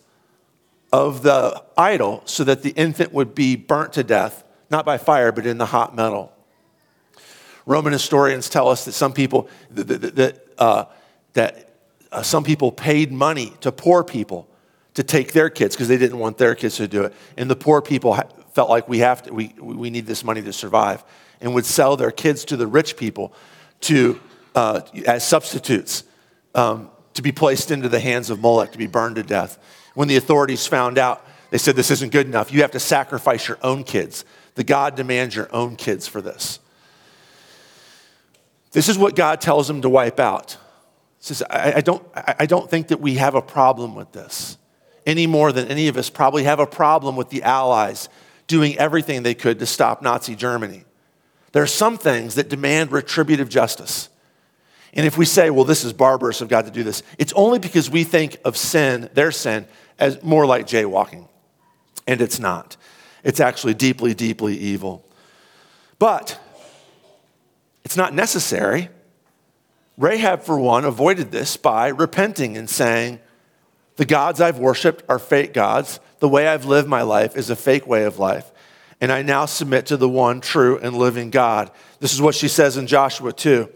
of 0.91 1.23
the 1.23 1.63
idol 1.77 2.21
so 2.25 2.43
that 2.43 2.63
the 2.63 2.71
infant 2.71 3.13
would 3.13 3.35
be 3.35 3.55
burnt 3.55 3.93
to 3.93 4.03
death, 4.03 4.43
not 4.69 4.85
by 4.85 4.97
fire, 4.97 5.31
but 5.31 5.45
in 5.45 5.57
the 5.57 5.67
hot 5.67 5.95
metal. 5.95 6.33
Roman 7.65 7.93
historians 7.93 8.49
tell 8.49 8.67
us 8.67 8.85
that 8.85 8.93
some 8.93 9.13
people, 9.13 9.47
that, 9.71 10.15
that, 10.15 10.47
uh, 10.57 10.85
that 11.33 11.73
uh, 12.11 12.23
some 12.23 12.43
people 12.43 12.71
paid 12.71 13.11
money 13.11 13.53
to 13.61 13.71
poor 13.71 14.03
people 14.03 14.47
to 14.95 15.03
take 15.03 15.33
their 15.33 15.49
kids 15.49 15.75
because 15.75 15.87
they 15.87 15.97
didn't 15.97 16.17
want 16.17 16.37
their 16.37 16.55
kids 16.55 16.77
to 16.77 16.87
do 16.87 17.03
it. 17.03 17.13
And 17.37 17.49
the 17.49 17.55
poor 17.55 17.81
people 17.81 18.17
felt 18.53 18.69
like 18.69 18.89
we 18.89 18.99
have 18.99 19.23
to, 19.23 19.33
we, 19.33 19.53
we 19.59 19.89
need 19.89 20.07
this 20.07 20.23
money 20.23 20.41
to 20.41 20.51
survive, 20.51 21.03
and 21.39 21.53
would 21.53 21.65
sell 21.65 21.95
their 21.95 22.11
kids 22.11 22.43
to 22.45 22.57
the 22.57 22.67
rich 22.67 22.97
people 22.97 23.33
to, 23.81 24.19
uh, 24.55 24.81
as 25.05 25.25
substitutes 25.25 26.03
um, 26.55 26.89
to 27.13 27.21
be 27.21 27.31
placed 27.31 27.71
into 27.71 27.87
the 27.87 27.99
hands 27.99 28.29
of 28.29 28.41
Moloch, 28.41 28.71
to 28.71 28.77
be 28.77 28.87
burned 28.87 29.15
to 29.17 29.23
death. 29.23 29.57
When 29.93 30.07
the 30.07 30.17
authorities 30.17 30.65
found 30.67 30.97
out 30.97 31.25
They 31.49 31.57
said 31.57 31.75
this 31.75 31.91
isn't 31.91 32.11
good 32.11 32.27
enough. 32.27 32.51
You 32.51 32.61
have 32.61 32.71
to 32.71 32.79
sacrifice 32.79 33.47
your 33.47 33.57
own 33.63 33.83
kids. 33.83 34.23
The 34.55 34.63
God 34.63 34.95
demands 34.95 35.35
your 35.35 35.53
own 35.53 35.75
kids 35.75 36.07
for 36.07 36.21
this. 36.21 36.59
This 38.71 38.87
is 38.87 38.97
what 38.97 39.15
God 39.15 39.41
tells 39.41 39.67
them 39.67 39.81
to 39.81 39.89
wipe 39.89 40.19
out. 40.19 40.51
He 41.17 41.25
says, 41.25 41.43
I, 41.49 41.73
I, 41.77 41.81
don't, 41.81 42.05
I 42.13 42.45
don't 42.45 42.69
think 42.69 42.89
that 42.89 43.01
we 43.01 43.15
have 43.15 43.33
a 43.35 43.41
problem 43.41 43.95
with 43.95 44.11
this 44.11 44.57
any 45.05 45.25
more 45.25 45.51
than 45.51 45.67
any 45.67 45.87
of 45.87 45.97
us 45.97 46.09
probably 46.09 46.43
have 46.43 46.59
a 46.59 46.67
problem 46.67 47.15
with 47.15 47.29
the 47.29 47.41
Allies 47.41 48.09
doing 48.45 48.77
everything 48.77 49.23
they 49.23 49.33
could 49.33 49.57
to 49.59 49.65
stop 49.65 50.01
Nazi 50.03 50.35
Germany. 50.35 50.83
There 51.51 51.63
are 51.63 51.67
some 51.67 51.97
things 51.97 52.35
that 52.35 52.47
demand 52.47 52.91
retributive 52.91 53.49
justice. 53.49 54.09
And 54.93 55.05
if 55.05 55.17
we 55.17 55.25
say, 55.25 55.49
well, 55.49 55.65
this 55.65 55.83
is 55.83 55.93
barbarous 55.93 56.41
of 56.41 56.47
God 56.47 56.65
to 56.65 56.71
do 56.71 56.83
this, 56.83 57.03
it's 57.17 57.33
only 57.33 57.59
because 57.59 57.89
we 57.89 58.03
think 58.03 58.37
of 58.43 58.57
sin, 58.57 59.09
their 59.13 59.31
sin, 59.31 59.67
as 59.99 60.21
more 60.23 60.45
like 60.45 60.65
jaywalking. 60.65 61.27
And 62.07 62.21
it's 62.21 62.39
not. 62.39 62.75
It's 63.23 63.39
actually 63.39 63.75
deeply, 63.75 64.13
deeply 64.13 64.57
evil. 64.57 65.05
But 65.99 66.39
it's 67.83 67.97
not 67.97 68.13
necessary. 68.13 68.89
Rahab, 69.97 70.41
for 70.43 70.57
one, 70.57 70.85
avoided 70.85 71.31
this 71.31 71.57
by 71.57 71.89
repenting 71.89 72.57
and 72.57 72.69
saying, 72.69 73.19
The 73.97 74.05
gods 74.05 74.41
I've 74.41 74.57
worshiped 74.57 75.03
are 75.09 75.19
fake 75.19 75.53
gods. 75.53 75.99
The 76.19 76.29
way 76.29 76.47
I've 76.47 76.65
lived 76.65 76.87
my 76.87 77.01
life 77.01 77.35
is 77.35 77.49
a 77.49 77.55
fake 77.55 77.85
way 77.85 78.05
of 78.05 78.17
life. 78.17 78.49
And 79.01 79.11
I 79.11 79.21
now 79.21 79.45
submit 79.45 79.85
to 79.87 79.97
the 79.97 80.09
one 80.09 80.41
true 80.41 80.77
and 80.79 80.95
living 80.95 81.29
God. 81.29 81.71
This 81.99 82.13
is 82.13 82.21
what 82.21 82.35
she 82.35 82.47
says 82.47 82.75
in 82.77 82.87
Joshua 82.87 83.33
2 83.33 83.69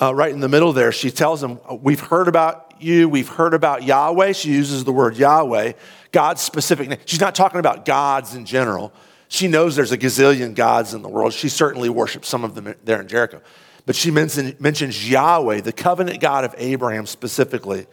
uh, 0.00 0.14
right 0.14 0.32
in 0.32 0.40
the 0.40 0.48
middle 0.48 0.72
there, 0.72 0.92
she 0.92 1.10
tells 1.10 1.40
them, 1.40 1.58
We've 1.80 2.00
heard 2.00 2.28
about 2.28 2.74
you, 2.78 3.08
we've 3.08 3.28
heard 3.28 3.54
about 3.54 3.82
Yahweh. 3.82 4.32
She 4.32 4.50
uses 4.50 4.84
the 4.84 4.92
word 4.92 5.16
Yahweh, 5.16 5.72
God's 6.12 6.42
specific 6.42 6.88
name. 6.88 6.98
She's 7.06 7.20
not 7.20 7.34
talking 7.34 7.60
about 7.60 7.84
gods 7.84 8.34
in 8.34 8.44
general. 8.44 8.92
She 9.28 9.48
knows 9.48 9.74
there's 9.74 9.92
a 9.92 9.98
gazillion 9.98 10.54
gods 10.54 10.94
in 10.94 11.02
the 11.02 11.08
world. 11.08 11.32
She 11.32 11.48
certainly 11.48 11.88
worships 11.88 12.28
some 12.28 12.44
of 12.44 12.54
them 12.54 12.74
there 12.84 13.00
in 13.00 13.08
Jericho. 13.08 13.40
But 13.86 13.96
she 13.96 14.10
mentions 14.10 15.08
Yahweh, 15.08 15.60
the 15.60 15.72
covenant 15.72 16.20
God 16.20 16.44
of 16.44 16.54
Abraham 16.58 17.06
specifically, 17.06 17.86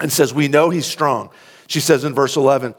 and 0.00 0.12
says, 0.12 0.34
We 0.34 0.48
know 0.48 0.70
he's 0.70 0.86
strong. 0.86 1.30
She 1.68 1.80
says 1.80 2.04
in 2.04 2.14
verse 2.14 2.36
11, 2.36 2.74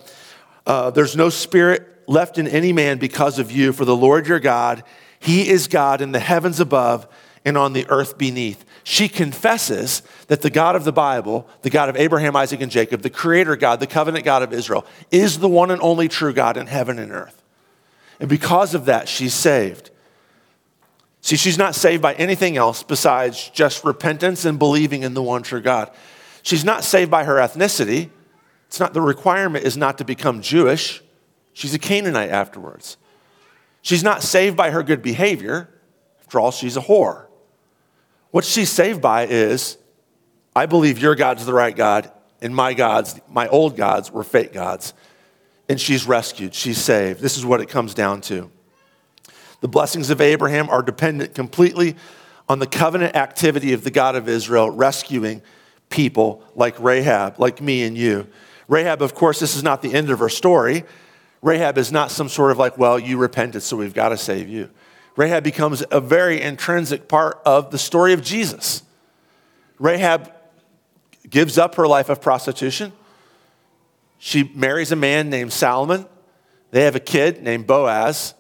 uh, 0.65 0.91
There's 0.91 1.15
no 1.15 1.29
spirit 1.29 1.87
left 2.07 2.37
in 2.37 2.47
any 2.47 2.73
man 2.73 2.97
because 2.97 3.39
of 3.39 3.51
you, 3.51 3.73
for 3.73 3.85
the 3.85 3.95
Lord 3.95 4.27
your 4.27 4.39
God, 4.39 4.83
he 5.19 5.49
is 5.49 5.67
God 5.67 6.01
in 6.01 6.11
the 6.11 6.19
heavens 6.19 6.59
above 6.59 7.07
and 7.45 7.57
on 7.57 7.73
the 7.73 7.85
earth 7.89 8.17
beneath. 8.17 8.65
She 8.83 9.07
confesses 9.07 10.01
that 10.27 10.41
the 10.41 10.49
God 10.49 10.75
of 10.75 10.83
the 10.83 10.93
Bible, 10.93 11.47
the 11.61 11.69
God 11.69 11.89
of 11.89 11.95
Abraham, 11.95 12.35
Isaac, 12.35 12.61
and 12.61 12.71
Jacob, 12.71 13.01
the 13.01 13.09
creator 13.09 13.55
God, 13.55 13.79
the 13.79 13.87
covenant 13.87 14.25
God 14.25 14.43
of 14.43 14.53
Israel, 14.53 14.85
is 15.11 15.39
the 15.39 15.49
one 15.49 15.71
and 15.71 15.81
only 15.81 16.07
true 16.07 16.33
God 16.33 16.57
in 16.57 16.67
heaven 16.67 16.99
and 16.99 17.11
earth. 17.11 17.41
And 18.19 18.29
because 18.29 18.73
of 18.73 18.85
that, 18.85 19.07
she's 19.07 19.33
saved. 19.33 19.89
See, 21.21 21.37
she's 21.37 21.57
not 21.57 21.75
saved 21.75 22.01
by 22.01 22.13
anything 22.15 22.57
else 22.57 22.83
besides 22.83 23.49
just 23.49 23.83
repentance 23.85 24.43
and 24.43 24.59
believing 24.59 25.03
in 25.03 25.13
the 25.13 25.23
one 25.23 25.43
true 25.43 25.61
God. 25.61 25.89
She's 26.41 26.65
not 26.65 26.83
saved 26.83 27.09
by 27.09 27.23
her 27.23 27.35
ethnicity. 27.35 28.09
It's 28.67 28.79
not 28.79 28.93
the 28.93 29.01
requirement 29.01 29.65
is 29.65 29.77
not 29.77 29.97
to 29.99 30.05
become 30.05 30.41
Jewish. 30.41 31.01
She's 31.53 31.73
a 31.73 31.79
Canaanite 31.79 32.29
afterwards. 32.29 32.97
She's 33.81 34.03
not 34.03 34.23
saved 34.23 34.57
by 34.57 34.71
her 34.71 34.83
good 34.83 35.01
behavior. 35.01 35.69
After 36.21 36.39
all, 36.39 36.51
she's 36.51 36.75
a 36.75 36.81
whore. 36.81 37.27
What 38.33 38.45
she's 38.45 38.71
saved 38.71 38.99
by 38.99 39.27
is 39.27 39.77
I 40.55 40.65
believe 40.65 40.97
your 40.97 41.13
God's 41.13 41.45
the 41.45 41.53
right 41.53 41.75
God, 41.75 42.11
and 42.41 42.55
my 42.55 42.73
gods, 42.73 43.21
my 43.29 43.47
old 43.47 43.77
gods, 43.77 44.11
were 44.11 44.23
fake 44.23 44.53
gods. 44.53 44.95
And 45.69 45.79
she's 45.79 46.07
rescued, 46.07 46.55
she's 46.55 46.79
saved. 46.79 47.21
This 47.21 47.37
is 47.37 47.45
what 47.45 47.61
it 47.61 47.69
comes 47.69 47.93
down 47.93 48.21
to. 48.21 48.49
The 49.61 49.67
blessings 49.67 50.09
of 50.09 50.19
Abraham 50.19 50.67
are 50.71 50.81
dependent 50.81 51.35
completely 51.35 51.95
on 52.49 52.57
the 52.57 52.65
covenant 52.65 53.15
activity 53.15 53.71
of 53.71 53.83
the 53.83 53.91
God 53.91 54.15
of 54.15 54.27
Israel 54.27 54.71
rescuing 54.71 55.43
people 55.91 56.43
like 56.55 56.79
Rahab, 56.79 57.39
like 57.39 57.61
me 57.61 57.83
and 57.83 57.95
you. 57.95 58.25
Rahab, 58.67 59.03
of 59.03 59.13
course, 59.13 59.39
this 59.39 59.55
is 59.55 59.61
not 59.61 59.83
the 59.83 59.93
end 59.93 60.09
of 60.09 60.17
her 60.17 60.29
story. 60.29 60.85
Rahab 61.43 61.77
is 61.77 61.91
not 61.91 62.09
some 62.09 62.29
sort 62.29 62.49
of 62.49 62.57
like, 62.57 62.79
well, 62.79 62.97
you 62.97 63.17
repented, 63.17 63.61
so 63.61 63.77
we've 63.77 63.93
got 63.93 64.09
to 64.09 64.17
save 64.17 64.49
you. 64.49 64.71
Rahab 65.15 65.43
becomes 65.43 65.83
a 65.91 66.01
very 66.01 66.41
intrinsic 66.41 67.07
part 67.07 67.39
of 67.45 67.71
the 67.71 67.77
story 67.77 68.13
of 68.13 68.21
Jesus. 68.21 68.83
Rahab 69.79 70.31
gives 71.29 71.57
up 71.57 71.75
her 71.75 71.87
life 71.87 72.09
of 72.09 72.21
prostitution. 72.21 72.91
She 74.17 74.43
marries 74.55 74.91
a 74.91 74.95
man 74.95 75.29
named 75.29 75.53
Salmon. 75.53 76.05
They 76.71 76.83
have 76.83 76.95
a 76.95 76.99
kid 76.99 77.43
named 77.43 77.67
Boaz. 77.67 78.33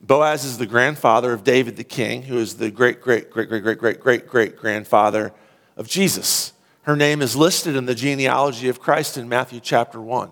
Boaz 0.00 0.44
is 0.44 0.58
the 0.58 0.66
grandfather 0.66 1.32
of 1.32 1.42
David 1.42 1.76
the 1.76 1.84
king, 1.84 2.22
who 2.22 2.38
is 2.38 2.56
the 2.56 2.70
great, 2.70 3.00
great, 3.00 3.30
great, 3.30 3.48
great, 3.48 3.62
great, 3.62 3.78
great, 3.78 4.00
great, 4.00 4.28
great 4.28 4.56
grandfather 4.56 5.32
of 5.76 5.88
Jesus. 5.88 6.52
Her 6.82 6.94
name 6.94 7.20
is 7.20 7.34
listed 7.34 7.74
in 7.74 7.86
the 7.86 7.94
genealogy 7.94 8.68
of 8.68 8.80
Christ 8.80 9.16
in 9.16 9.28
Matthew 9.28 9.60
chapter 9.60 10.00
1. 10.00 10.30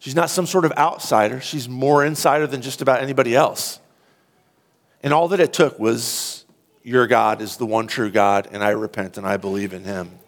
She's 0.00 0.16
not 0.16 0.30
some 0.30 0.46
sort 0.46 0.64
of 0.64 0.72
outsider, 0.72 1.40
she's 1.40 1.68
more 1.68 2.04
insider 2.04 2.48
than 2.48 2.60
just 2.60 2.82
about 2.82 3.02
anybody 3.02 3.36
else. 3.36 3.78
And 5.02 5.12
all 5.12 5.28
that 5.28 5.40
it 5.40 5.52
took 5.52 5.78
was, 5.78 6.44
Your 6.82 7.06
God 7.06 7.40
is 7.42 7.56
the 7.56 7.66
one 7.66 7.86
true 7.86 8.10
God, 8.10 8.48
and 8.52 8.62
I 8.62 8.70
repent 8.70 9.18
and 9.18 9.26
I 9.26 9.36
believe 9.36 9.72
in 9.72 9.84
him. 9.84 10.18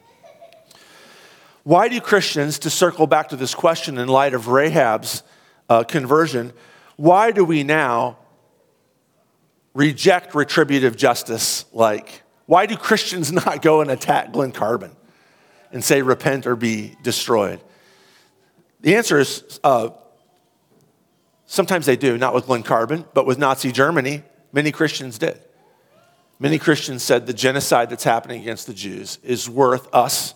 Why 1.63 1.89
do 1.89 2.01
Christians, 2.01 2.59
to 2.61 2.71
circle 2.71 3.07
back 3.07 3.31
to 3.31 3.37
this 3.37 3.55
question 3.55 3.97
in 3.97 4.09
light 4.09 4.35
of 4.35 4.49
Rahab's 4.49 5.23
uh, 5.69 5.83
conversion, 5.85 6.53
why 6.97 7.31
do 7.31 7.45
we 7.45 7.63
now 7.63 8.19
reject 9.73 10.35
retributive 10.35 10.97
justice 10.97 11.65
like? 11.73 12.23
Why 12.47 12.67
do 12.67 12.77
Christians 12.77 13.33
not 13.47 13.63
go 13.63 13.81
and 13.81 13.91
attack 13.91 14.33
Glen 14.33 14.53
Carbon 14.53 14.95
and 15.73 15.83
say, 15.83 16.03
repent 16.03 16.47
or 16.47 16.57
be 16.57 16.97
destroyed? 17.03 17.61
The 18.83 18.97
answer 18.97 19.19
is 19.19 19.59
uh, 19.65 19.89
sometimes 21.47 21.87
they 21.87 21.97
do, 21.97 22.19
not 22.19 22.35
with 22.35 22.45
Glen 22.45 22.63
Carbon, 22.63 23.07
but 23.15 23.25
with 23.25 23.39
Nazi 23.39 23.73
Germany. 23.73 24.23
Many 24.55 24.71
Christians 24.71 25.19
did. 25.19 25.39
Many 26.39 26.59
Christians 26.59 27.03
said 27.03 27.27
the 27.27 27.35
genocide 27.35 27.91
that's 27.91 28.05
happening 28.05 28.41
against 28.41 28.69
the 28.69 28.73
Jews 28.73 29.19
is 29.25 29.51
worth 29.51 29.93
us 29.93 30.35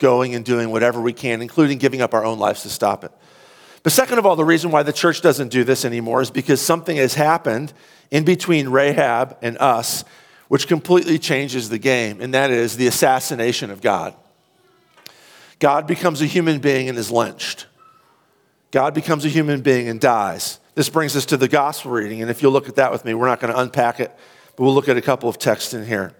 going 0.00 0.34
and 0.34 0.44
doing 0.44 0.70
whatever 0.70 1.00
we 1.00 1.12
can, 1.12 1.40
including 1.40 1.78
giving 1.78 2.02
up 2.02 2.12
our 2.12 2.24
own 2.24 2.40
lives 2.40 2.62
to 2.64 2.68
stop 2.68 3.04
it. 3.04 3.12
But 3.84 3.92
second 3.92 4.18
of 4.18 4.26
all, 4.26 4.34
the 4.34 4.44
reason 4.44 4.72
why 4.72 4.82
the 4.82 4.92
church 4.92 5.20
doesn't 5.20 5.48
do 5.48 5.62
this 5.62 5.84
anymore 5.84 6.20
is 6.20 6.30
because 6.30 6.60
something 6.60 6.96
has 6.96 7.14
happened 7.14 7.72
in 8.10 8.24
between 8.24 8.68
Rahab 8.68 9.36
and 9.42 9.56
us, 9.58 10.04
which 10.48 10.66
completely 10.66 11.18
changes 11.18 11.68
the 11.68 11.78
game, 11.78 12.20
and 12.20 12.34
that 12.34 12.50
is 12.50 12.76
the 12.76 12.88
assassination 12.88 13.70
of 13.70 13.80
God. 13.80 14.14
God 15.60 15.86
becomes 15.86 16.20
a 16.20 16.26
human 16.26 16.58
being 16.58 16.88
and 16.88 16.98
is 16.98 17.10
lynched. 17.10 17.66
God 18.70 18.92
becomes 18.94 19.24
a 19.24 19.28
human 19.28 19.60
being 19.60 19.88
and 19.88 20.00
dies. 20.00 20.59
This 20.74 20.88
brings 20.88 21.16
us 21.16 21.26
to 21.26 21.36
the 21.36 21.48
gospel 21.48 21.90
reading, 21.90 22.22
and 22.22 22.30
if 22.30 22.42
you'll 22.42 22.52
look 22.52 22.68
at 22.68 22.76
that 22.76 22.92
with 22.92 23.04
me, 23.04 23.14
we're 23.14 23.26
not 23.26 23.40
going 23.40 23.52
to 23.52 23.58
unpack 23.58 24.00
it, 24.00 24.16
but 24.56 24.62
we'll 24.62 24.74
look 24.74 24.88
at 24.88 24.96
a 24.96 25.02
couple 25.02 25.28
of 25.28 25.38
texts 25.38 25.74
in 25.74 25.84
here. 25.84 26.14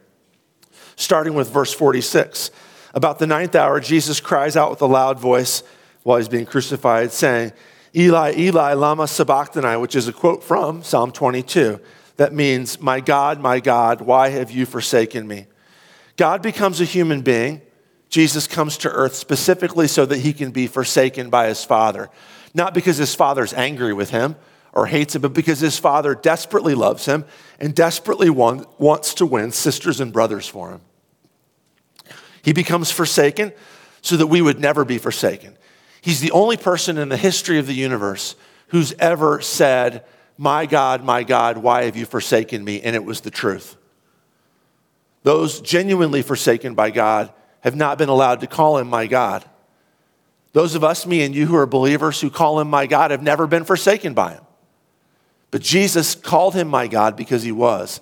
Starting 0.97 1.35
with 1.35 1.51
verse 1.51 1.73
46. 1.73 2.51
About 2.93 3.19
the 3.19 3.27
ninth 3.27 3.55
hour, 3.55 3.79
Jesus 3.79 4.21
cries 4.21 4.57
out 4.57 4.71
with 4.71 4.83
a 4.83 4.87
loud 4.87 5.21
voice 5.21 5.63
while 6.03 6.19
he's 6.19 6.29
being 6.29 6.47
crucified, 6.47 7.13
saying, 7.13 7.53
Eli, 7.95 8.35
Eli, 8.37 8.73
Lama 8.75 9.07
Sabachthani, 9.07 9.77
which 9.77 9.95
is 9.95 10.09
a 10.09 10.13
quote 10.13 10.43
from 10.43 10.83
Psalm 10.83 11.13
22. 11.13 11.81
That 12.17 12.33
means, 12.33 12.81
My 12.81 13.01
God, 13.01 13.41
my 13.41 13.61
God, 13.61 14.01
why 14.01 14.31
have 14.31 14.51
you 14.51 14.67
forsaken 14.67 15.27
me? 15.27 15.47
God 16.17 16.43
becomes 16.43 16.81
a 16.81 16.85
human 16.85 17.23
being. 17.23 17.63
Jesus 18.09 18.47
comes 18.47 18.77
to 18.79 18.91
earth 18.91 19.15
specifically 19.15 19.87
so 19.87 20.05
that 20.05 20.19
he 20.19 20.33
can 20.33 20.51
be 20.51 20.67
forsaken 20.67 21.31
by 21.31 21.47
his 21.47 21.65
Father. 21.65 22.11
Not 22.55 22.75
because 22.75 22.97
his 22.97 23.15
Father's 23.15 23.55
angry 23.55 23.93
with 23.93 24.11
him 24.11 24.37
or 24.73 24.87
hates 24.87 25.15
him, 25.15 25.23
but 25.23 25.33
because 25.33 25.61
his 25.61 25.79
father 25.79 26.15
desperately 26.15 26.75
loves 26.75 27.05
him 27.05 27.25
and 27.59 27.75
desperately 27.75 28.31
want, 28.31 28.69
wants 28.81 29.15
to 29.15 29.27
win 29.27 29.51
sisters 29.51 30.01
and 30.01 30.13
brothers 30.13 30.47
for 30.47 30.71
him. 30.71 30.81
He 32.43 32.53
becomes 32.53 32.91
forsaken 32.91 33.53
so 34.01 34.17
that 34.17 34.29
we 34.29 34.41
would 34.41 34.61
never 34.61 34.85
be 34.85 34.99
forsaken. 34.99 35.57
He's 36.01 36.21
the 36.21 36.31
only 36.31 36.57
person 36.57 36.99
in 36.99 37.09
the 37.09 37.17
history 37.17 37.59
of 37.59 37.67
the 37.67 37.75
universe 37.75 38.35
who's 38.69 38.95
ever 38.95 39.41
said, 39.41 40.05
My 40.39 40.65
God, 40.67 41.05
my 41.05 41.23
God, 41.25 41.59
why 41.59 41.85
have 41.85 41.97
you 41.97 42.07
forsaken 42.07 42.65
me? 42.65 42.81
And 42.81 42.97
it 42.97 43.05
was 43.05 43.21
the 43.21 43.31
truth. 43.31 43.77
Those 45.23 45.61
genuinely 45.61 46.23
forsaken 46.23 46.75
by 46.75 46.91
God 46.91 47.33
have 47.61 47.77
not 47.77 47.99
been 47.99 48.09
allowed 48.09 48.41
to 48.41 48.47
call 48.47 48.79
him 48.79 48.89
my 48.89 49.07
God. 49.07 49.45
Those 50.53 50.75
of 50.75 50.83
us, 50.83 51.07
me 51.07 51.23
and 51.23 51.35
you, 51.35 51.47
who 51.47 51.57
are 51.57 51.67
believers 51.67 52.21
who 52.21 52.31
call 52.31 52.61
him 52.61 52.69
my 52.69 52.87
God, 52.87 53.11
have 53.11 53.23
never 53.23 53.47
been 53.47 53.65
forsaken 53.65 54.15
by 54.15 54.33
him. 54.33 54.43
But 55.51 55.63
Jesus 55.63 56.15
called 56.15 56.55
him 56.55 56.69
my 56.69 56.87
God 56.87 57.17
because 57.17 57.43
he 57.43 57.53
was, 57.53 58.01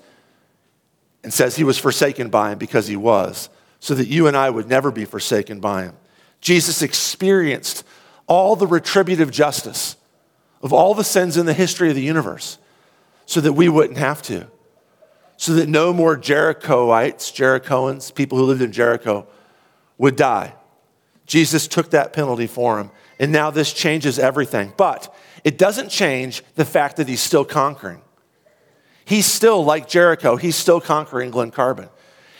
and 1.22 1.32
says 1.32 1.56
he 1.56 1.64
was 1.64 1.78
forsaken 1.78 2.30
by 2.30 2.52
him 2.52 2.58
because 2.58 2.86
he 2.86 2.96
was, 2.96 3.50
so 3.80 3.94
that 3.94 4.08
you 4.08 4.26
and 4.26 4.36
I 4.36 4.50
would 4.50 4.68
never 4.68 4.90
be 4.90 5.04
forsaken 5.04 5.60
by 5.60 5.84
him. 5.84 5.96
Jesus 6.40 6.82
experienced 6.82 7.84
all 8.26 8.56
the 8.56 8.66
retributive 8.66 9.30
justice 9.30 9.96
of 10.62 10.72
all 10.72 10.94
the 10.94 11.04
sins 11.04 11.36
in 11.36 11.46
the 11.46 11.54
history 11.54 11.88
of 11.88 11.94
the 11.94 12.02
universe 12.02 12.58
so 13.26 13.40
that 13.40 13.52
we 13.52 13.68
wouldn't 13.68 13.98
have 13.98 14.22
to. 14.22 14.46
So 15.36 15.52
that 15.54 15.68
no 15.68 15.92
more 15.92 16.16
Jerichoites, 16.16 17.32
Jerichoans, 17.32 18.12
people 18.14 18.38
who 18.38 18.44
lived 18.44 18.62
in 18.62 18.72
Jericho, 18.72 19.26
would 19.96 20.16
die. 20.16 20.54
Jesus 21.28 21.68
took 21.68 21.90
that 21.90 22.12
penalty 22.12 22.48
for 22.48 22.80
him. 22.80 22.90
And 23.20 23.30
now 23.30 23.50
this 23.50 23.72
changes 23.72 24.18
everything. 24.18 24.72
But 24.76 25.14
it 25.44 25.58
doesn't 25.58 25.90
change 25.90 26.42
the 26.56 26.64
fact 26.64 26.96
that 26.96 27.08
he's 27.08 27.20
still 27.20 27.44
conquering. 27.44 28.00
He's 29.04 29.26
still 29.26 29.64
like 29.64 29.88
Jericho, 29.88 30.36
he's 30.36 30.56
still 30.56 30.80
conquering 30.80 31.30
Glen 31.30 31.50
Carbon. 31.50 31.88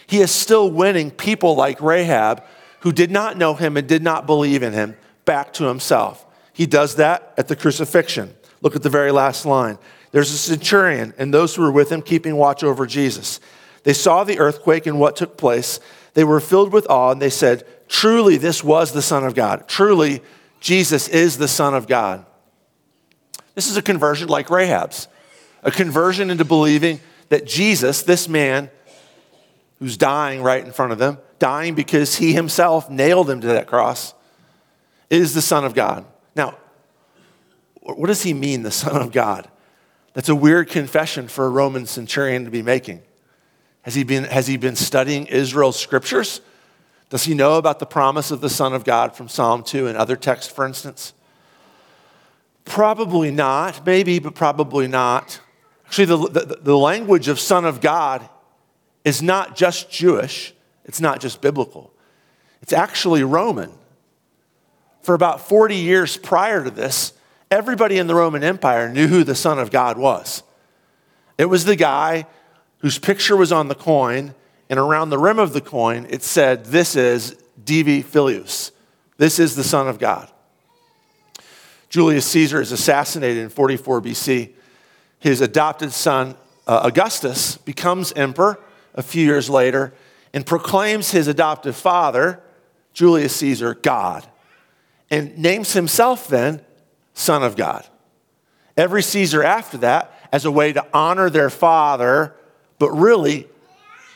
He 0.06 0.20
is 0.20 0.30
still 0.30 0.70
winning 0.70 1.10
people 1.10 1.54
like 1.54 1.80
Rahab 1.80 2.42
who 2.80 2.92
did 2.92 3.10
not 3.10 3.36
know 3.36 3.54
him 3.54 3.76
and 3.76 3.86
did 3.86 4.02
not 4.02 4.26
believe 4.26 4.62
in 4.62 4.72
him 4.72 4.96
back 5.24 5.52
to 5.54 5.64
himself. 5.64 6.24
He 6.52 6.66
does 6.66 6.96
that 6.96 7.34
at 7.36 7.48
the 7.48 7.56
crucifixion. 7.56 8.34
Look 8.62 8.74
at 8.74 8.82
the 8.82 8.90
very 8.90 9.12
last 9.12 9.44
line. 9.44 9.78
There's 10.10 10.32
a 10.32 10.38
centurion 10.38 11.12
and 11.18 11.32
those 11.32 11.54
who 11.54 11.62
were 11.62 11.72
with 11.72 11.92
him 11.92 12.02
keeping 12.02 12.36
watch 12.36 12.64
over 12.64 12.86
Jesus. 12.86 13.40
They 13.84 13.92
saw 13.92 14.24
the 14.24 14.38
earthquake 14.38 14.86
and 14.86 14.98
what 14.98 15.16
took 15.16 15.36
place. 15.36 15.80
They 16.14 16.24
were 16.24 16.40
filled 16.40 16.72
with 16.72 16.88
awe 16.90 17.12
and 17.12 17.22
they 17.22 17.30
said, 17.30 17.64
Truly, 17.88 18.36
this 18.36 18.62
was 18.62 18.92
the 18.92 19.02
Son 19.02 19.24
of 19.24 19.34
God. 19.34 19.66
Truly, 19.66 20.22
Jesus 20.60 21.08
is 21.08 21.38
the 21.38 21.48
Son 21.48 21.74
of 21.74 21.86
God. 21.86 22.26
This 23.54 23.68
is 23.68 23.76
a 23.76 23.82
conversion 23.82 24.28
like 24.28 24.50
Rahab's, 24.50 25.08
a 25.62 25.70
conversion 25.70 26.30
into 26.30 26.44
believing 26.44 27.00
that 27.28 27.46
Jesus, 27.46 28.02
this 28.02 28.28
man 28.28 28.70
who's 29.78 29.96
dying 29.96 30.42
right 30.42 30.64
in 30.64 30.72
front 30.72 30.92
of 30.92 30.98
them, 30.98 31.18
dying 31.38 31.74
because 31.74 32.16
he 32.16 32.32
himself 32.32 32.90
nailed 32.90 33.30
him 33.30 33.40
to 33.40 33.46
that 33.48 33.66
cross, 33.66 34.14
is 35.10 35.34
the 35.34 35.42
Son 35.42 35.64
of 35.64 35.74
God. 35.74 36.04
Now, 36.34 36.56
what 37.80 38.08
does 38.08 38.22
he 38.22 38.34
mean, 38.34 38.62
the 38.62 38.70
Son 38.70 39.00
of 39.00 39.12
God? 39.12 39.48
That's 40.14 40.28
a 40.28 40.34
weird 40.34 40.68
confession 40.68 41.28
for 41.28 41.46
a 41.46 41.48
Roman 41.48 41.86
centurion 41.86 42.44
to 42.44 42.50
be 42.50 42.62
making. 42.62 43.02
Has 43.82 43.94
he 43.94 44.04
been, 44.04 44.24
has 44.24 44.46
he 44.46 44.56
been 44.56 44.76
studying 44.76 45.26
Israel's 45.26 45.78
scriptures? 45.78 46.40
Does 47.10 47.24
he 47.24 47.34
know 47.34 47.56
about 47.56 47.78
the 47.78 47.86
promise 47.86 48.30
of 48.30 48.40
the 48.40 48.50
Son 48.50 48.74
of 48.74 48.84
God 48.84 49.16
from 49.16 49.28
Psalm 49.28 49.62
2 49.62 49.86
and 49.86 49.96
other 49.96 50.16
texts, 50.16 50.52
for 50.52 50.66
instance? 50.66 51.14
Probably 52.64 53.30
not. 53.30 53.86
Maybe, 53.86 54.18
but 54.18 54.34
probably 54.34 54.88
not. 54.88 55.40
Actually, 55.86 56.04
the, 56.04 56.16
the, 56.16 56.58
the 56.60 56.76
language 56.76 57.28
of 57.28 57.40
Son 57.40 57.64
of 57.64 57.80
God 57.80 58.28
is 59.04 59.22
not 59.22 59.56
just 59.56 59.90
Jewish, 59.90 60.52
it's 60.84 61.00
not 61.00 61.20
just 61.20 61.40
biblical, 61.40 61.90
it's 62.60 62.74
actually 62.74 63.22
Roman. 63.22 63.72
For 65.00 65.14
about 65.14 65.48
40 65.48 65.76
years 65.76 66.18
prior 66.18 66.62
to 66.62 66.70
this, 66.70 67.14
everybody 67.50 67.96
in 67.96 68.06
the 68.06 68.14
Roman 68.14 68.44
Empire 68.44 68.90
knew 68.92 69.06
who 69.06 69.24
the 69.24 69.34
Son 69.34 69.58
of 69.58 69.70
God 69.70 69.96
was. 69.96 70.42
It 71.38 71.46
was 71.46 71.64
the 71.64 71.76
guy 71.76 72.26
whose 72.78 72.98
picture 72.98 73.36
was 73.36 73.52
on 73.52 73.68
the 73.68 73.74
coin, 73.74 74.34
and 74.70 74.78
around 74.78 75.10
the 75.10 75.18
rim 75.18 75.38
of 75.38 75.52
the 75.52 75.60
coin, 75.60 76.06
it 76.10 76.22
said, 76.22 76.66
This 76.66 76.96
is 76.96 77.36
Divi 77.62 78.02
Filius. 78.02 78.72
This 79.16 79.38
is 79.38 79.56
the 79.56 79.64
Son 79.64 79.88
of 79.88 79.98
God. 79.98 80.30
Julius 81.88 82.26
Caesar 82.26 82.60
is 82.60 82.70
assassinated 82.70 83.42
in 83.42 83.48
44 83.48 84.02
BC. 84.02 84.50
His 85.18 85.40
adopted 85.40 85.92
son, 85.92 86.36
uh, 86.66 86.80
Augustus, 86.84 87.56
becomes 87.56 88.12
emperor 88.12 88.60
a 88.94 89.02
few 89.02 89.24
years 89.24 89.48
later 89.48 89.94
and 90.32 90.44
proclaims 90.44 91.10
his 91.10 91.28
adoptive 91.28 91.76
father, 91.76 92.42
Julius 92.92 93.34
Caesar, 93.36 93.74
God, 93.74 94.26
and 95.10 95.36
names 95.38 95.72
himself 95.72 96.28
then 96.28 96.60
Son 97.14 97.42
of 97.42 97.56
God. 97.56 97.86
Every 98.76 99.02
Caesar 99.02 99.42
after 99.42 99.78
that, 99.78 100.12
as 100.30 100.44
a 100.44 100.50
way 100.50 100.72
to 100.72 100.86
honor 100.92 101.30
their 101.30 101.50
father, 101.50 102.34
but 102.78 102.90
really 102.90 103.46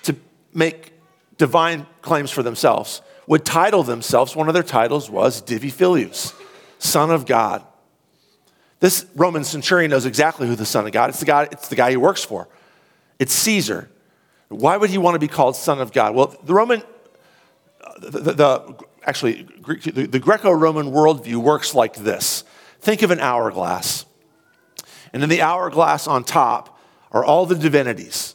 to 0.04 0.16
make 0.54 0.92
divine 1.38 1.86
claims 2.00 2.30
for 2.30 2.42
themselves, 2.42 3.02
would 3.26 3.44
title 3.44 3.82
themselves, 3.82 4.34
one 4.34 4.48
of 4.48 4.54
their 4.54 4.62
titles 4.62 5.08
was 5.08 5.40
Divi 5.40 5.70
Filius, 5.70 6.34
Son 6.78 7.10
of 7.10 7.26
God. 7.26 7.64
This 8.80 9.06
Roman 9.14 9.44
centurion 9.44 9.90
knows 9.90 10.06
exactly 10.06 10.48
who 10.48 10.56
the 10.56 10.66
Son 10.66 10.86
of 10.86 10.92
God. 10.92 11.10
is. 11.10 11.14
It's 11.14 11.20
the 11.20 11.26
guy, 11.26 11.42
it's 11.44 11.68
the 11.68 11.76
guy 11.76 11.90
he 11.90 11.96
works 11.96 12.24
for. 12.24 12.48
It's 13.18 13.32
Caesar. 13.32 13.88
Why 14.48 14.76
would 14.76 14.90
he 14.90 14.98
want 14.98 15.14
to 15.14 15.20
be 15.20 15.28
called 15.28 15.54
Son 15.54 15.80
of 15.80 15.92
God? 15.92 16.14
Well, 16.14 16.36
the 16.42 16.52
Roman, 16.52 16.82
the, 18.00 18.18
the, 18.18 18.32
the 18.32 18.84
actually, 19.04 19.46
the, 19.64 20.06
the 20.06 20.18
Greco-Roman 20.18 20.86
worldview 20.86 21.36
works 21.36 21.74
like 21.74 21.94
this. 21.94 22.44
Think 22.80 23.02
of 23.02 23.12
an 23.12 23.20
hourglass. 23.20 24.04
And 25.12 25.22
in 25.22 25.28
the 25.28 25.42
hourglass 25.42 26.06
on 26.06 26.24
top 26.24 26.80
are 27.12 27.24
all 27.24 27.46
the 27.46 27.54
divinities, 27.54 28.31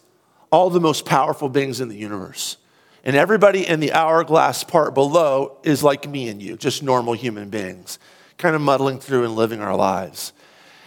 all 0.52 0.70
the 0.70 0.80
most 0.80 1.06
powerful 1.06 1.50
beings 1.50 1.82
in 1.82 1.90
the 1.90 1.98
universe. 1.98 2.58
And 3.04 3.16
everybody 3.16 3.66
in 3.66 3.80
the 3.80 3.94
hourglass 3.94 4.64
part 4.64 4.94
below 4.94 5.58
is 5.64 5.84
like 5.84 6.08
me 6.08 6.30
and 6.30 6.42
you, 6.42 6.58
just 6.58 6.84
normal 6.84 7.14
human 7.14 7.50
beings, 7.50 8.00
kind 8.38 8.56
of 8.56 8.62
muddling 8.62 9.00
through 9.00 9.24
and 9.24 9.36
living 9.36 9.62
our 9.62 9.76
lives. 9.76 10.34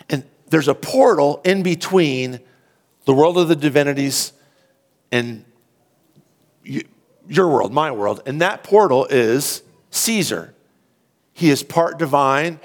And 0.08 0.24
there's 0.48 0.68
a 0.68 0.74
portal 0.74 1.40
in 1.44 1.62
between 1.62 2.40
the 3.04 3.14
world 3.14 3.38
of 3.38 3.48
the 3.48 3.56
divinities 3.56 4.32
and 5.10 5.44
your 6.62 7.48
world, 7.48 7.72
my 7.72 7.90
world. 7.90 8.22
And 8.26 8.40
that 8.40 8.64
portal 8.64 9.06
is 9.06 9.62
Caesar. 9.90 10.54
He 11.32 11.48
is 11.50 11.62
part 11.62 11.98
divine 11.98 12.60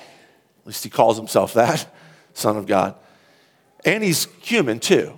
at 0.65 0.69
least 0.69 0.83
he 0.83 0.89
calls 0.89 1.15
himself 1.15 1.53
that, 1.53 1.87
Son 2.33 2.57
of 2.57 2.65
God. 2.65 2.95
And 3.85 4.03
he's 4.03 4.25
human 4.41 4.79
too. 4.79 5.15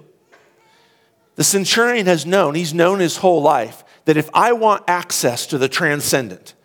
The 1.38 1.44
centurion 1.44 2.08
has 2.08 2.26
known, 2.26 2.56
he's 2.56 2.74
known 2.74 3.00
his 3.00 3.18
whole 3.18 3.42
life, 3.42 3.84
that 4.06 4.18
if 4.18 4.30
I 4.34 4.54
want 4.54 4.84
access 4.88 5.46
to 5.48 5.58
the 5.58 5.70
transcendent, 5.70 6.56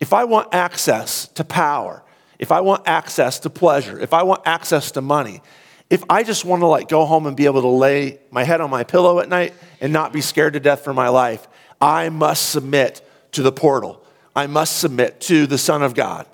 if 0.00 0.12
I 0.12 0.24
want 0.24 0.52
access 0.52 1.28
to 1.28 1.44
power, 1.44 2.02
if 2.38 2.50
I 2.50 2.60
want 2.60 2.88
access 2.88 3.38
to 3.40 3.50
pleasure, 3.50 3.98
if 3.98 4.12
I 4.12 4.24
want 4.24 4.42
access 4.46 4.90
to 4.92 5.00
money, 5.00 5.42
if 5.88 6.02
I 6.10 6.24
just 6.24 6.44
want 6.44 6.60
to 6.60 6.66
like 6.66 6.88
go 6.88 7.04
home 7.04 7.26
and 7.26 7.36
be 7.36 7.44
able 7.44 7.62
to 7.62 7.68
lay 7.68 8.18
my 8.30 8.42
head 8.42 8.60
on 8.60 8.68
my 8.68 8.82
pillow 8.82 9.20
at 9.20 9.28
night 9.28 9.54
and 9.80 9.92
not 9.92 10.12
be 10.12 10.20
scared 10.20 10.54
to 10.54 10.60
death 10.60 10.82
for 10.82 10.92
my 10.92 11.08
life, 11.08 11.46
I 11.80 12.08
must 12.08 12.50
submit 12.50 13.06
to 13.32 13.42
the 13.42 13.52
portal. 13.52 14.04
I 14.34 14.46
must 14.46 14.78
submit 14.78 15.20
to 15.22 15.46
the 15.46 15.58
Son 15.58 15.82
of 15.82 15.94
God. 15.94 16.26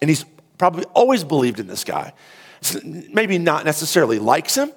And 0.00 0.08
he's 0.08 0.24
probably 0.58 0.84
always 0.94 1.24
believed 1.24 1.58
in 1.58 1.66
this 1.66 1.84
guy. 1.84 2.12
Maybe 2.84 3.38
not 3.38 3.64
necessarily 3.64 4.18
likes 4.18 4.56
him. 4.56 4.72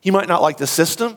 He 0.00 0.10
might 0.10 0.28
not 0.28 0.40
like 0.40 0.56
the 0.56 0.66
system. 0.66 1.16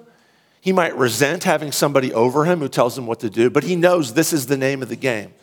He 0.64 0.72
might 0.72 0.96
resent 0.96 1.44
having 1.44 1.74
somebody 1.74 2.14
over 2.14 2.46
him 2.46 2.60
who 2.62 2.70
tells 2.70 2.98
him 2.98 3.06
what 3.06 3.20
to 3.20 3.30
do, 3.30 3.50
but 3.50 3.66
he 3.66 3.76
knows 3.76 4.14
this 4.14 4.32
is 4.32 4.46
the 4.46 4.56
name 4.56 4.82
of 4.82 4.88
the 4.88 4.96
game. 4.96 5.34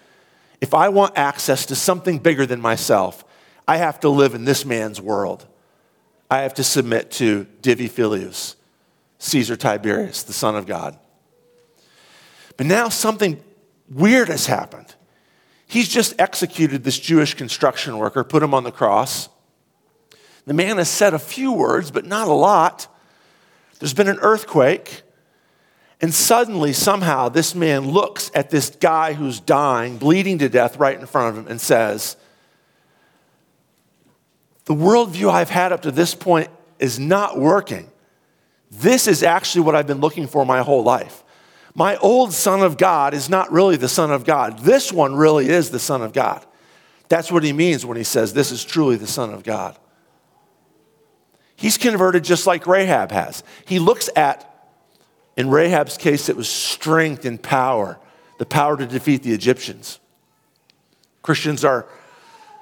If 0.62 0.72
I 0.72 0.88
want 0.88 1.18
access 1.18 1.66
to 1.66 1.76
something 1.76 2.20
bigger 2.20 2.46
than 2.46 2.58
myself, 2.58 3.22
I 3.68 3.76
have 3.76 4.00
to 4.00 4.08
live 4.08 4.34
in 4.34 4.46
this 4.46 4.64
man's 4.64 4.98
world. 4.98 5.46
I 6.30 6.38
have 6.38 6.54
to 6.54 6.64
submit 6.64 7.10
to 7.12 7.46
Divi 7.60 7.86
Filius, 7.86 8.56
Caesar 9.18 9.56
Tiberius, 9.56 10.22
the 10.22 10.32
Son 10.32 10.56
of 10.56 10.64
God. 10.64 10.98
But 12.56 12.64
now 12.64 12.88
something 12.88 13.44
weird 13.90 14.28
has 14.28 14.46
happened. 14.46 14.94
He's 15.66 15.90
just 15.90 16.18
executed 16.18 16.82
this 16.82 16.98
Jewish 16.98 17.34
construction 17.34 17.98
worker, 17.98 18.24
put 18.24 18.42
him 18.42 18.54
on 18.54 18.64
the 18.64 18.72
cross. 18.72 19.28
The 20.46 20.54
man 20.54 20.78
has 20.78 20.88
said 20.88 21.12
a 21.12 21.18
few 21.18 21.52
words, 21.52 21.90
but 21.90 22.06
not 22.06 22.26
a 22.26 22.32
lot. 22.32 22.86
There's 23.80 23.92
been 23.92 24.08
an 24.08 24.18
earthquake. 24.22 25.02
And 26.00 26.14
suddenly, 26.14 26.72
somehow, 26.72 27.28
this 27.28 27.54
man 27.54 27.90
looks 27.90 28.30
at 28.34 28.50
this 28.50 28.70
guy 28.70 29.12
who's 29.12 29.38
dying, 29.38 29.98
bleeding 29.98 30.38
to 30.38 30.48
death 30.48 30.78
right 30.78 30.98
in 30.98 31.04
front 31.06 31.36
of 31.36 31.44
him, 31.44 31.50
and 31.50 31.60
says, 31.60 32.16
The 34.64 34.74
worldview 34.74 35.30
I've 35.30 35.50
had 35.50 35.72
up 35.72 35.82
to 35.82 35.90
this 35.90 36.14
point 36.14 36.48
is 36.78 36.98
not 36.98 37.38
working. 37.38 37.90
This 38.70 39.06
is 39.06 39.22
actually 39.22 39.62
what 39.62 39.74
I've 39.74 39.86
been 39.86 40.00
looking 40.00 40.26
for 40.26 40.46
my 40.46 40.62
whole 40.62 40.82
life. 40.82 41.22
My 41.74 41.96
old 41.98 42.32
Son 42.32 42.62
of 42.62 42.76
God 42.76 43.14
is 43.14 43.28
not 43.28 43.52
really 43.52 43.76
the 43.76 43.88
Son 43.88 44.10
of 44.10 44.24
God. 44.24 44.60
This 44.60 44.92
one 44.92 45.14
really 45.14 45.48
is 45.48 45.70
the 45.70 45.78
Son 45.78 46.02
of 46.02 46.12
God. 46.12 46.44
That's 47.08 47.30
what 47.30 47.42
he 47.42 47.52
means 47.52 47.84
when 47.84 47.96
he 47.96 48.04
says, 48.04 48.32
This 48.32 48.50
is 48.50 48.64
truly 48.64 48.96
the 48.96 49.06
Son 49.06 49.34
of 49.34 49.42
God. 49.42 49.76
He's 51.56 51.76
converted 51.76 52.24
just 52.24 52.46
like 52.46 52.66
Rahab 52.66 53.12
has. 53.12 53.42
He 53.66 53.78
looks 53.78 54.08
at, 54.16 54.49
in 55.36 55.48
Rahab's 55.48 55.96
case, 55.96 56.28
it 56.28 56.36
was 56.36 56.48
strength 56.48 57.24
and 57.24 57.42
power, 57.42 57.98
the 58.38 58.46
power 58.46 58.76
to 58.76 58.86
defeat 58.86 59.22
the 59.22 59.32
Egyptians. 59.32 60.00
Christians 61.22 61.64
are 61.64 61.86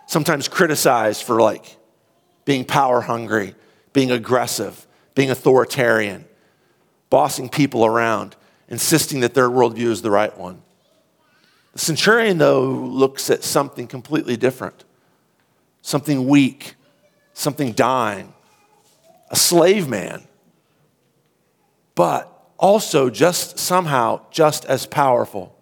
sometimes 0.06 0.48
criticized 0.48 1.22
for 1.22 1.40
like 1.40 1.76
being 2.44 2.64
power 2.64 3.00
hungry, 3.00 3.54
being 3.92 4.10
aggressive, 4.10 4.86
being 5.14 5.30
authoritarian, 5.30 6.24
bossing 7.10 7.48
people 7.48 7.84
around 7.84 8.36
insisting 8.68 9.20
that 9.20 9.34
their 9.34 9.48
worldview 9.48 9.90
is 9.90 10.02
the 10.02 10.10
right 10.10 10.36
one. 10.36 10.62
The 11.72 11.78
centurion, 11.78 12.38
though, 12.38 12.68
looks 12.68 13.30
at 13.30 13.42
something 13.44 13.86
completely 13.86 14.36
different. 14.36 14.84
something 15.82 16.26
weak, 16.26 16.74
something 17.32 17.72
dying, 17.72 18.34
a 19.30 19.36
slave 19.36 19.88
man, 19.88 20.26
but 21.94 22.37
also 22.58 23.10
just 23.10 23.58
somehow 23.58 24.20
just 24.30 24.64
as 24.64 24.86
powerful. 24.86 25.54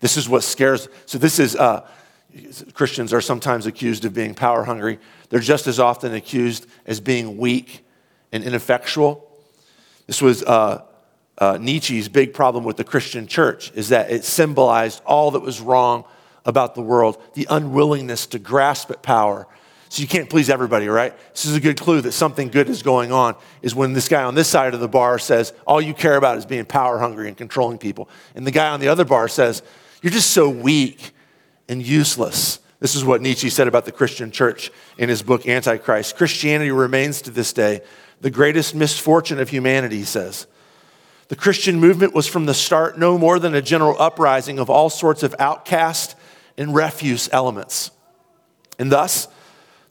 This 0.00 0.16
is 0.16 0.28
what 0.28 0.42
scares. 0.42 0.88
So, 1.06 1.18
this 1.18 1.38
is 1.38 1.56
uh, 1.56 1.86
Christians 2.74 3.12
are 3.12 3.20
sometimes 3.20 3.66
accused 3.66 4.04
of 4.04 4.14
being 4.14 4.34
power 4.34 4.64
hungry. 4.64 4.98
They're 5.28 5.40
just 5.40 5.66
as 5.66 5.78
often 5.78 6.14
accused 6.14 6.66
as 6.86 7.00
being 7.00 7.38
weak 7.38 7.84
and 8.32 8.44
ineffectual. 8.44 9.30
This 10.06 10.20
was 10.20 10.42
uh, 10.42 10.82
uh, 11.38 11.58
Nietzsche's 11.60 12.08
big 12.08 12.34
problem 12.34 12.64
with 12.64 12.76
the 12.76 12.84
Christian 12.84 13.26
church, 13.26 13.72
is 13.74 13.88
that 13.88 14.10
it 14.10 14.24
symbolized 14.24 15.02
all 15.04 15.30
that 15.32 15.40
was 15.40 15.60
wrong 15.60 16.04
about 16.44 16.74
the 16.74 16.82
world, 16.82 17.20
the 17.34 17.46
unwillingness 17.48 18.26
to 18.26 18.38
grasp 18.38 18.90
at 18.90 19.02
power. 19.02 19.46
So 19.94 20.02
you 20.02 20.08
can't 20.08 20.28
please 20.28 20.50
everybody, 20.50 20.88
right? 20.88 21.16
This 21.34 21.44
is 21.44 21.54
a 21.54 21.60
good 21.60 21.80
clue 21.80 22.00
that 22.00 22.10
something 22.10 22.48
good 22.48 22.68
is 22.68 22.82
going 22.82 23.12
on, 23.12 23.36
is 23.62 23.76
when 23.76 23.92
this 23.92 24.08
guy 24.08 24.24
on 24.24 24.34
this 24.34 24.48
side 24.48 24.74
of 24.74 24.80
the 24.80 24.88
bar 24.88 25.20
says, 25.20 25.52
all 25.68 25.80
you 25.80 25.94
care 25.94 26.16
about 26.16 26.36
is 26.36 26.44
being 26.44 26.64
power 26.64 26.98
hungry 26.98 27.28
and 27.28 27.36
controlling 27.36 27.78
people. 27.78 28.08
And 28.34 28.44
the 28.44 28.50
guy 28.50 28.70
on 28.70 28.80
the 28.80 28.88
other 28.88 29.04
bar 29.04 29.28
says, 29.28 29.62
you're 30.02 30.10
just 30.10 30.32
so 30.32 30.48
weak 30.48 31.12
and 31.68 31.80
useless. 31.80 32.58
This 32.80 32.96
is 32.96 33.04
what 33.04 33.22
Nietzsche 33.22 33.48
said 33.48 33.68
about 33.68 33.84
the 33.84 33.92
Christian 33.92 34.32
church 34.32 34.72
in 34.98 35.08
his 35.08 35.22
book 35.22 35.46
Antichrist. 35.46 36.16
Christianity 36.16 36.72
remains 36.72 37.22
to 37.22 37.30
this 37.30 37.52
day 37.52 37.80
the 38.20 38.30
greatest 38.30 38.74
misfortune 38.74 39.38
of 39.38 39.48
humanity, 39.48 39.98
he 39.98 40.04
says. 40.04 40.48
The 41.28 41.36
Christian 41.36 41.78
movement 41.78 42.14
was 42.14 42.26
from 42.26 42.46
the 42.46 42.54
start 42.54 42.98
no 42.98 43.16
more 43.16 43.38
than 43.38 43.54
a 43.54 43.62
general 43.62 43.94
uprising 44.02 44.58
of 44.58 44.68
all 44.68 44.90
sorts 44.90 45.22
of 45.22 45.36
outcast 45.38 46.16
and 46.58 46.74
refuse 46.74 47.28
elements. 47.30 47.92
And 48.76 48.90
thus, 48.90 49.28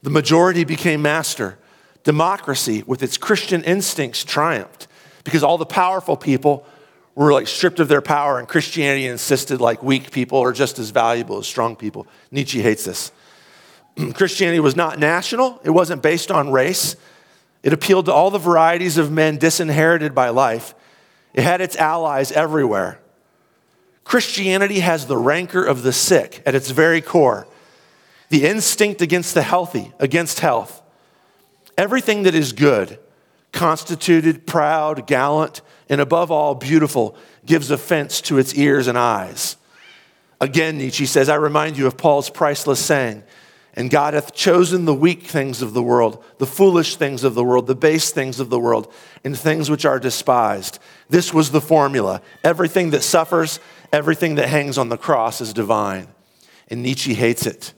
the 0.03 0.09
majority 0.09 0.63
became 0.63 1.01
master. 1.01 1.57
Democracy, 2.03 2.83
with 2.85 3.01
its 3.01 3.17
Christian 3.17 3.63
instincts, 3.63 4.23
triumphed 4.23 4.87
because 5.23 5.41
all 5.41 5.57
the 5.57 5.65
powerful 5.65 6.17
people 6.17 6.65
were 7.15 7.31
like 7.31 7.47
stripped 7.47 7.79
of 7.79 7.87
their 7.87 8.01
power, 8.01 8.39
and 8.39 8.47
Christianity 8.47 9.07
insisted 9.07 9.61
like 9.61 9.81
weak 9.81 10.11
people 10.11 10.39
are 10.39 10.51
just 10.51 10.79
as 10.79 10.89
valuable 10.89 11.37
as 11.37 11.47
strong 11.47 11.75
people. 11.75 12.05
Nietzsche 12.31 12.61
hates 12.61 12.85
this. 12.85 13.11
Christianity 14.13 14.59
was 14.59 14.75
not 14.75 14.99
national, 14.99 15.61
it 15.63 15.69
wasn't 15.69 16.01
based 16.01 16.31
on 16.31 16.51
race. 16.51 16.95
It 17.61 17.71
appealed 17.71 18.07
to 18.07 18.11
all 18.13 18.29
the 18.29 18.39
varieties 18.39 18.97
of 18.97 19.09
men 19.09 19.37
disinherited 19.37 20.13
by 20.13 20.27
life. 20.29 20.75
It 21.33 21.43
had 21.43 21.61
its 21.61 21.77
allies 21.77 22.29
everywhere. 22.33 22.99
Christianity 24.03 24.81
has 24.81 25.07
the 25.07 25.17
rancor 25.17 25.63
of 25.63 25.81
the 25.81 25.93
sick 25.93 26.43
at 26.45 26.55
its 26.55 26.71
very 26.71 26.99
core, 26.99 27.47
the 28.34 28.48
instinct 28.48 29.00
against 29.00 29.36
the 29.36 29.43
healthy, 29.43 29.93
against 30.00 30.39
health. 30.39 30.82
Everything 31.78 32.24
that 32.24 32.34
is 32.34 32.52
good, 32.52 32.98
constituted, 33.52 34.48
proud, 34.48 35.06
gallant, 35.06 35.62
and 35.88 36.02
above 36.02 36.32
all, 36.32 36.56
beautiful, 36.56 37.15
gives 37.46 37.69
offense 37.69 38.22
to 38.22 38.39
its 38.39 38.56
ears 38.56 38.88
and 38.88 38.98
eyes. 38.98 39.56
Again, 40.41 40.80
Nietzsche 40.80 41.06
says, 41.06 41.30
I 41.30 41.36
remind 41.36 41.78
you 41.78 41.86
of 41.86 41.96
Paul's 41.96 42.32
priceless 42.32 42.84
saying, 42.84 43.22
and 43.76 43.91
God 43.91 44.15
hath 44.15 44.34
chosen 44.34 44.86
the 44.86 44.96
weak 44.96 45.22
things 45.28 45.62
of 45.62 45.76
the 45.76 45.84
world, 45.84 46.24
the 46.39 46.48
foolish 46.48 46.96
things 46.96 47.24
of 47.24 47.36
the 47.36 47.43
world, 47.43 47.67
the 47.67 47.76
base 47.76 48.10
things 48.10 48.39
of 48.39 48.50
the 48.50 48.60
world, 48.60 48.91
and 49.24 49.38
things 49.38 49.69
which 49.69 49.86
are 49.86 50.00
despised. 50.00 50.80
This 51.08 51.32
was 51.32 51.52
the 51.52 51.62
formula. 51.62 52.24
Everything 52.43 52.89
that 52.89 53.04
suffers, 53.04 53.60
everything 53.91 54.34
that 54.36 54.50
hangs 54.50 54.80
on 54.80 54.89
the 54.89 54.98
cross 54.98 55.39
is 55.39 55.54
divine. 55.54 56.08
And 56.67 56.82
Nietzsche 56.82 57.13
hates 57.13 57.46
it. 57.46 57.76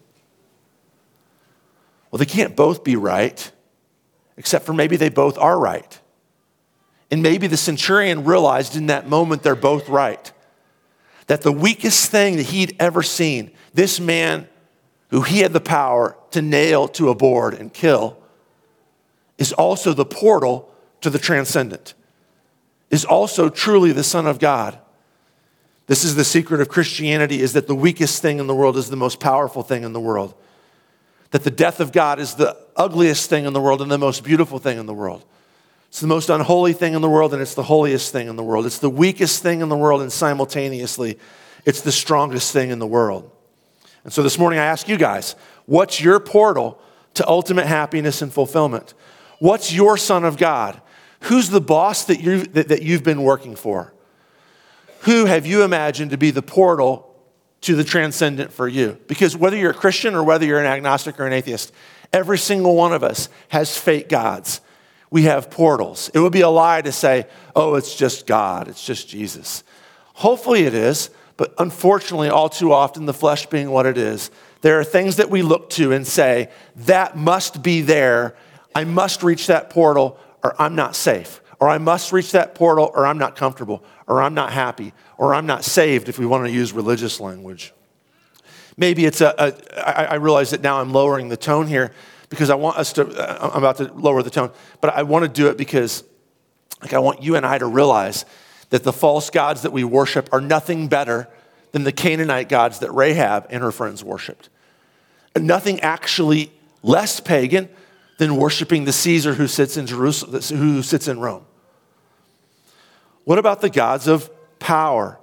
Well, 2.15 2.19
they 2.19 2.25
can't 2.25 2.55
both 2.55 2.85
be 2.85 2.95
right, 2.95 3.51
except 4.37 4.65
for 4.65 4.71
maybe 4.71 4.95
they 4.95 5.09
both 5.09 5.37
are 5.37 5.59
right. 5.59 5.99
And 7.11 7.21
maybe 7.21 7.47
the 7.47 7.57
centurion 7.57 8.23
realized 8.23 8.77
in 8.77 8.85
that 8.85 9.09
moment 9.09 9.43
they're 9.43 9.53
both 9.53 9.89
right. 9.89 10.31
That 11.27 11.41
the 11.41 11.51
weakest 11.51 12.09
thing 12.09 12.37
that 12.37 12.45
he'd 12.45 12.77
ever 12.79 13.03
seen, 13.03 13.51
this 13.73 13.99
man 13.99 14.47
who 15.09 15.23
he 15.23 15.39
had 15.39 15.51
the 15.51 15.59
power 15.59 16.15
to 16.31 16.41
nail 16.41 16.87
to 16.87 17.09
a 17.09 17.15
board 17.15 17.53
and 17.53 17.73
kill, 17.73 18.17
is 19.37 19.51
also 19.51 19.91
the 19.91 20.05
portal 20.05 20.71
to 21.01 21.09
the 21.09 21.19
transcendent, 21.19 21.95
is 22.89 23.03
also 23.03 23.49
truly 23.49 23.91
the 23.91 24.05
Son 24.05 24.25
of 24.25 24.39
God. 24.39 24.79
This 25.87 26.05
is 26.05 26.15
the 26.15 26.23
secret 26.23 26.61
of 26.61 26.69
Christianity 26.69 27.41
is 27.41 27.51
that 27.51 27.67
the 27.67 27.75
weakest 27.75 28.21
thing 28.21 28.39
in 28.39 28.47
the 28.47 28.55
world 28.55 28.77
is 28.77 28.89
the 28.89 28.95
most 28.95 29.19
powerful 29.19 29.63
thing 29.63 29.83
in 29.83 29.91
the 29.91 29.99
world. 29.99 30.33
That 31.31 31.43
the 31.43 31.51
death 31.51 31.79
of 31.79 31.91
God 31.91 32.19
is 32.19 32.35
the 32.35 32.57
ugliest 32.75 33.29
thing 33.29 33.45
in 33.45 33.53
the 33.53 33.61
world 33.61 33.81
and 33.81 33.91
the 33.91 33.97
most 33.97 34.23
beautiful 34.23 34.59
thing 34.59 34.77
in 34.77 34.85
the 34.85 34.93
world. 34.93 35.23
It's 35.89 35.99
the 35.99 36.07
most 36.07 36.29
unholy 36.29 36.73
thing 36.73 36.93
in 36.93 37.01
the 37.01 37.09
world 37.09 37.33
and 37.33 37.41
it's 37.41 37.55
the 37.55 37.63
holiest 37.63 38.11
thing 38.11 38.27
in 38.27 38.35
the 38.35 38.43
world. 38.43 38.65
It's 38.65 38.79
the 38.79 38.89
weakest 38.89 39.41
thing 39.41 39.61
in 39.61 39.69
the 39.69 39.77
world 39.77 40.01
and 40.01 40.11
simultaneously 40.11 41.17
it's 41.65 41.81
the 41.81 41.91
strongest 41.91 42.53
thing 42.53 42.69
in 42.69 42.79
the 42.79 42.87
world. 42.87 43.29
And 44.03 44.13
so 44.13 44.21
this 44.21 44.37
morning 44.37 44.59
I 44.59 44.65
ask 44.65 44.87
you 44.87 44.97
guys, 44.97 45.35
what's 45.65 45.99
your 45.99 46.19
portal 46.19 46.79
to 47.15 47.27
ultimate 47.27 47.65
happiness 47.65 48.21
and 48.21 48.31
fulfillment? 48.31 48.93
What's 49.39 49.73
your 49.73 49.97
son 49.97 50.23
of 50.23 50.37
God? 50.37 50.79
Who's 51.21 51.49
the 51.49 51.61
boss 51.61 52.05
that, 52.05 52.21
you, 52.21 52.43
that, 52.43 52.67
that 52.67 52.83
you've 52.83 53.03
been 53.03 53.23
working 53.23 53.55
for? 53.55 53.93
Who 55.01 55.25
have 55.25 55.45
you 55.45 55.63
imagined 55.63 56.11
to 56.11 56.17
be 56.17 56.29
the 56.29 56.43
portal 56.43 57.14
to 57.61 57.75
the 57.75 57.83
transcendent 57.83 58.51
for 58.51 58.67
you? 58.67 58.97
Because 59.07 59.35
whether 59.35 59.57
you're 59.57 59.71
a 59.71 59.75
Christian 59.75 60.15
or 60.15 60.23
whether 60.23 60.45
you're 60.45 60.59
an 60.59 60.65
agnostic 60.65 61.19
or 61.19 61.25
an 61.25 61.33
atheist, 61.33 61.73
every 62.13 62.37
single 62.37 62.75
one 62.75 62.93
of 62.93 63.03
us 63.03 63.29
has 63.49 63.77
fake 63.77 64.09
gods. 64.09 64.61
We 65.09 65.23
have 65.23 65.49
portals. 65.49 66.09
It 66.13 66.19
would 66.19 66.33
be 66.33 66.41
a 66.41 66.49
lie 66.49 66.81
to 66.81 66.91
say, 66.91 67.27
oh, 67.55 67.75
it's 67.75 67.95
just 67.95 68.27
God, 68.27 68.67
it's 68.67 68.85
just 68.85 69.07
Jesus. 69.07 69.63
Hopefully 70.13 70.63
it 70.63 70.73
is, 70.73 71.09
but 71.37 71.53
unfortunately, 71.57 72.29
all 72.29 72.49
too 72.49 72.71
often, 72.71 73.05
the 73.05 73.13
flesh 73.13 73.45
being 73.47 73.69
what 73.69 73.85
it 73.85 73.97
is, 73.97 74.31
there 74.61 74.79
are 74.79 74.83
things 74.83 75.17
that 75.17 75.29
we 75.29 75.41
look 75.41 75.69
to 75.71 75.91
and 75.91 76.07
say, 76.07 76.49
that 76.75 77.17
must 77.17 77.61
be 77.61 77.81
there. 77.81 78.35
I 78.73 78.83
must 78.83 79.21
reach 79.21 79.47
that 79.47 79.69
portal 79.69 80.19
or 80.43 80.59
I'm 80.59 80.75
not 80.75 80.95
safe. 80.95 81.41
Or 81.59 81.69
I 81.69 81.77
must 81.77 82.11
reach 82.11 82.31
that 82.31 82.55
portal 82.55 82.91
or 82.93 83.05
I'm 83.05 83.17
not 83.17 83.35
comfortable. 83.35 83.83
Or 84.07 84.21
I'm 84.21 84.33
not 84.33 84.51
happy. 84.51 84.93
Or 85.17 85.33
I'm 85.33 85.45
not 85.45 85.63
saved 85.63 86.09
if 86.09 86.19
we 86.19 86.25
want 86.25 86.45
to 86.45 86.51
use 86.51 86.73
religious 86.73 87.19
language. 87.19 87.73
Maybe 88.77 89.05
it's 89.05 89.21
a. 89.21 89.33
a 89.37 89.87
I, 89.87 90.05
I 90.05 90.15
realize 90.15 90.49
that 90.49 90.61
now 90.61 90.81
I'm 90.81 90.91
lowering 90.91 91.29
the 91.29 91.37
tone 91.37 91.67
here 91.67 91.93
because 92.29 92.49
I 92.49 92.55
want 92.55 92.77
us 92.77 92.93
to, 92.93 93.07
uh, 93.07 93.51
I'm 93.53 93.59
about 93.59 93.77
to 93.77 93.91
lower 93.93 94.21
the 94.23 94.29
tone, 94.29 94.51
but 94.81 94.93
I 94.93 95.03
want 95.03 95.23
to 95.23 95.29
do 95.29 95.47
it 95.47 95.57
because 95.57 96.03
like 96.81 96.93
I 96.93 96.99
want 96.99 97.23
you 97.23 97.35
and 97.35 97.45
I 97.45 97.57
to 97.57 97.65
realize 97.65 98.25
that 98.69 98.83
the 98.83 98.93
false 98.93 99.29
gods 99.29 99.61
that 99.61 99.71
we 99.71 99.83
worship 99.83 100.29
are 100.31 100.41
nothing 100.41 100.87
better 100.87 101.27
than 101.71 101.83
the 101.83 101.91
Canaanite 101.91 102.49
gods 102.49 102.79
that 102.79 102.91
Rahab 102.91 103.47
and 103.49 103.61
her 103.63 103.71
friends 103.71 104.03
worshiped. 104.03 104.49
And 105.33 105.45
nothing 105.45 105.79
actually 105.81 106.51
less 106.83 107.19
pagan 107.19 107.69
than 108.17 108.37
worshiping 108.37 108.85
the 108.85 108.93
Caesar 108.93 109.33
who 109.33 109.47
sits 109.47 109.77
in 109.77 109.85
Jerusalem, 109.85 110.41
who 110.57 110.81
sits 110.81 111.07
in 111.07 111.19
Rome. 111.19 111.45
What 113.23 113.39
about 113.39 113.61
the 113.61 113.69
gods 113.69 114.07
of 114.07 114.29
power? 114.59 115.19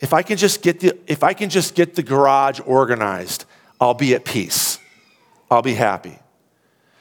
If 0.00 0.12
I 0.12 0.22
can 0.22 0.36
just 0.36 0.62
get 0.62 0.80
the, 0.80 0.96
if 1.06 1.22
I 1.22 1.34
can 1.34 1.50
just 1.50 1.74
get 1.74 1.94
the 1.94 2.02
garage 2.02 2.60
organized, 2.64 3.44
I'll 3.80 3.94
be 3.94 4.14
at 4.14 4.24
peace. 4.24 4.78
I'll 5.50 5.62
be 5.62 5.74
happy. 5.74 6.18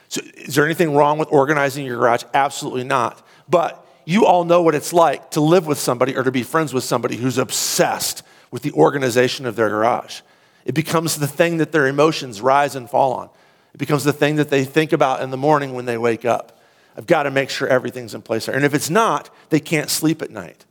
So 0.10 0.22
is 0.36 0.56
there 0.56 0.66
anything 0.66 0.96
wrong 0.96 1.18
with 1.18 1.28
organizing 1.32 1.86
your 1.86 1.98
garage? 1.98 2.24
Absolutely 2.34 2.84
not. 2.84 3.26
But 3.50 3.86
you 4.06 4.26
all 4.26 4.46
know 4.46 4.62
what 4.62 4.74
it's 4.74 4.94
like 4.94 5.32
to 5.32 5.42
live 5.42 5.68
with 5.68 5.78
somebody 5.78 6.16
or 6.16 6.24
to 6.24 6.32
be 6.32 6.44
friends 6.44 6.74
with 6.74 6.84
somebody 6.84 7.18
who's 7.18 7.38
obsessed 7.38 8.24
with 8.52 8.62
the 8.62 8.72
organization 8.72 9.46
of 9.46 9.56
their 9.56 9.70
garage. 9.70 10.22
It 10.66 10.74
becomes 10.74 11.18
the 11.18 11.28
thing 11.28 11.58
that 11.58 11.72
their 11.72 11.88
emotions 11.88 12.42
rise 12.42 12.76
and 12.76 12.90
fall 12.90 13.14
on. 13.14 13.30
It 13.74 13.78
becomes 13.78 14.04
the 14.04 14.14
thing 14.14 14.38
that 14.38 14.50
they 14.50 14.64
think 14.64 14.94
about 14.94 15.22
in 15.22 15.30
the 15.30 15.38
morning 15.38 15.74
when 15.74 15.86
they 15.86 15.98
wake 15.98 16.26
up. 16.26 16.60
I've 16.96 17.06
got 17.06 17.24
to 17.24 17.32
make 17.32 17.50
sure 17.50 17.68
everything's 17.68 18.16
in 18.16 18.22
place 18.22 18.48
there. 18.48 18.56
And 18.56 18.66
if 18.66 18.74
it's 18.74 18.90
not, 18.90 19.30
they 19.50 19.60
can't 19.60 19.90
sleep 19.90 20.22
at 20.22 20.32
night. 20.32 20.66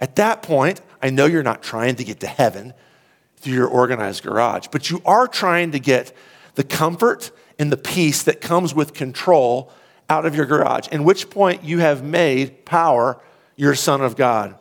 At 0.00 0.16
that 0.16 0.42
point, 0.42 0.80
I 1.02 1.10
know 1.10 1.26
you're 1.26 1.42
not 1.42 1.62
trying 1.62 1.96
to 1.96 2.04
get 2.04 2.20
to 2.20 2.26
heaven 2.26 2.74
through 3.36 3.54
your 3.54 3.68
organized 3.68 4.22
garage, 4.22 4.68
but 4.70 4.90
you 4.90 5.02
are 5.04 5.28
trying 5.28 5.72
to 5.72 5.78
get 5.78 6.12
the 6.54 6.64
comfort 6.64 7.30
and 7.58 7.70
the 7.70 7.76
peace 7.76 8.22
that 8.24 8.40
comes 8.40 8.74
with 8.74 8.94
control 8.94 9.70
out 10.08 10.26
of 10.26 10.34
your 10.34 10.46
garage, 10.46 10.88
in 10.88 11.04
which 11.04 11.30
point 11.30 11.64
you 11.64 11.78
have 11.78 12.02
made 12.02 12.64
power 12.64 13.20
your 13.56 13.74
son 13.74 14.00
of 14.00 14.16
God. 14.16 14.54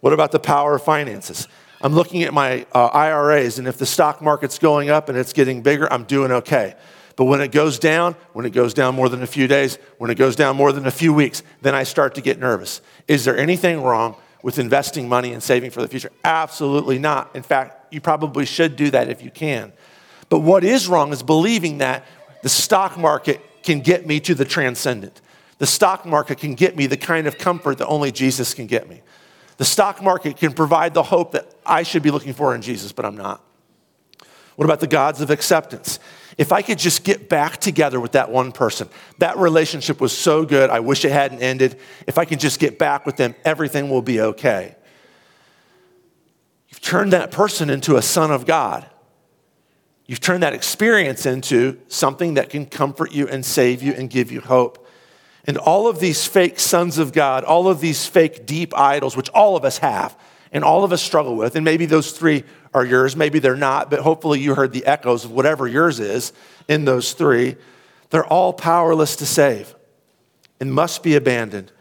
What 0.00 0.12
about 0.12 0.32
the 0.32 0.38
power 0.38 0.76
of 0.76 0.82
finances? 0.82 1.48
I'm 1.80 1.94
looking 1.94 2.22
at 2.22 2.32
my 2.32 2.66
uh, 2.72 2.86
IRAs, 2.86 3.58
and 3.58 3.68
if 3.68 3.76
the 3.76 3.86
stock 3.86 4.22
market's 4.22 4.58
going 4.58 4.88
up 4.88 5.08
and 5.08 5.18
it's 5.18 5.32
getting 5.32 5.62
bigger, 5.62 5.92
I'm 5.92 6.04
doing 6.04 6.32
okay. 6.32 6.74
But 7.16 7.24
when 7.24 7.40
it 7.40 7.50
goes 7.50 7.78
down, 7.78 8.14
when 8.32 8.44
it 8.44 8.50
goes 8.50 8.74
down 8.74 8.94
more 8.94 9.08
than 9.08 9.22
a 9.22 9.26
few 9.26 9.46
days, 9.46 9.78
when 9.98 10.10
it 10.10 10.16
goes 10.16 10.36
down 10.36 10.56
more 10.56 10.72
than 10.72 10.86
a 10.86 10.90
few 10.90 11.12
weeks, 11.14 11.42
then 11.62 11.74
I 11.74 11.82
start 11.82 12.14
to 12.16 12.20
get 12.20 12.38
nervous. 12.38 12.80
Is 13.08 13.24
there 13.24 13.36
anything 13.36 13.82
wrong 13.82 14.16
with 14.46 14.60
investing 14.60 15.08
money 15.08 15.32
and 15.32 15.42
saving 15.42 15.72
for 15.72 15.82
the 15.82 15.88
future? 15.88 16.12
Absolutely 16.22 17.00
not. 17.00 17.34
In 17.34 17.42
fact, 17.42 17.92
you 17.92 18.00
probably 18.00 18.46
should 18.46 18.76
do 18.76 18.92
that 18.92 19.08
if 19.08 19.20
you 19.20 19.28
can. 19.28 19.72
But 20.28 20.38
what 20.38 20.62
is 20.62 20.86
wrong 20.86 21.12
is 21.12 21.20
believing 21.24 21.78
that 21.78 22.06
the 22.44 22.48
stock 22.48 22.96
market 22.96 23.40
can 23.64 23.80
get 23.80 24.06
me 24.06 24.20
to 24.20 24.36
the 24.36 24.44
transcendent. 24.44 25.20
The 25.58 25.66
stock 25.66 26.06
market 26.06 26.38
can 26.38 26.54
get 26.54 26.76
me 26.76 26.86
the 26.86 26.96
kind 26.96 27.26
of 27.26 27.38
comfort 27.38 27.78
that 27.78 27.88
only 27.88 28.12
Jesus 28.12 28.54
can 28.54 28.68
get 28.68 28.88
me. 28.88 29.02
The 29.56 29.64
stock 29.64 30.00
market 30.00 30.36
can 30.36 30.52
provide 30.52 30.94
the 30.94 31.02
hope 31.02 31.32
that 31.32 31.52
I 31.66 31.82
should 31.82 32.04
be 32.04 32.12
looking 32.12 32.32
for 32.32 32.54
in 32.54 32.62
Jesus, 32.62 32.92
but 32.92 33.04
I'm 33.04 33.16
not. 33.16 33.42
What 34.54 34.64
about 34.64 34.78
the 34.78 34.86
gods 34.86 35.20
of 35.20 35.30
acceptance? 35.30 35.98
If 36.38 36.52
I 36.52 36.60
could 36.60 36.78
just 36.78 37.02
get 37.02 37.28
back 37.28 37.58
together 37.58 37.98
with 37.98 38.12
that 38.12 38.30
one 38.30 38.52
person, 38.52 38.88
that 39.18 39.38
relationship 39.38 40.00
was 40.00 40.16
so 40.16 40.44
good, 40.44 40.68
I 40.68 40.80
wish 40.80 41.04
it 41.04 41.12
hadn't 41.12 41.40
ended. 41.40 41.78
If 42.06 42.18
I 42.18 42.26
can 42.26 42.38
just 42.38 42.60
get 42.60 42.78
back 42.78 43.06
with 43.06 43.16
them, 43.16 43.34
everything 43.44 43.88
will 43.88 44.02
be 44.02 44.20
okay. 44.20 44.76
You've 46.68 46.82
turned 46.82 47.12
that 47.14 47.30
person 47.30 47.70
into 47.70 47.96
a 47.96 48.02
son 48.02 48.30
of 48.30 48.44
God. 48.44 48.86
You've 50.04 50.20
turned 50.20 50.42
that 50.42 50.52
experience 50.52 51.24
into 51.24 51.80
something 51.88 52.34
that 52.34 52.50
can 52.50 52.66
comfort 52.66 53.12
you 53.12 53.26
and 53.28 53.44
save 53.44 53.82
you 53.82 53.94
and 53.94 54.10
give 54.10 54.30
you 54.30 54.40
hope. 54.40 54.86
And 55.46 55.56
all 55.56 55.88
of 55.88 56.00
these 56.00 56.26
fake 56.26 56.60
sons 56.60 56.98
of 56.98 57.12
God, 57.12 57.44
all 57.44 57.66
of 57.66 57.80
these 57.80 58.06
fake 58.06 58.46
deep 58.46 58.76
idols, 58.76 59.16
which 59.16 59.30
all 59.30 59.56
of 59.56 59.64
us 59.64 59.78
have 59.78 60.16
and 60.52 60.64
all 60.64 60.84
of 60.84 60.92
us 60.92 61.02
struggle 61.02 61.36
with, 61.36 61.56
and 61.56 61.64
maybe 61.64 61.86
those 61.86 62.12
three 62.12 62.44
are 62.76 62.84
yours, 62.84 63.16
maybe 63.16 63.38
they're 63.38 63.56
not, 63.56 63.90
but 63.90 64.00
hopefully 64.00 64.38
you 64.38 64.54
heard 64.54 64.72
the 64.72 64.84
echoes 64.84 65.24
of 65.24 65.32
whatever 65.32 65.66
yours 65.66 65.98
is 65.98 66.34
in 66.68 66.84
those 66.84 67.14
three, 67.14 67.56
they're 68.10 68.26
all 68.26 68.52
powerless 68.52 69.16
to 69.16 69.26
save 69.26 69.74
and 70.60 70.72
must 70.72 71.02
be 71.02 71.16
abandoned. 71.16 71.72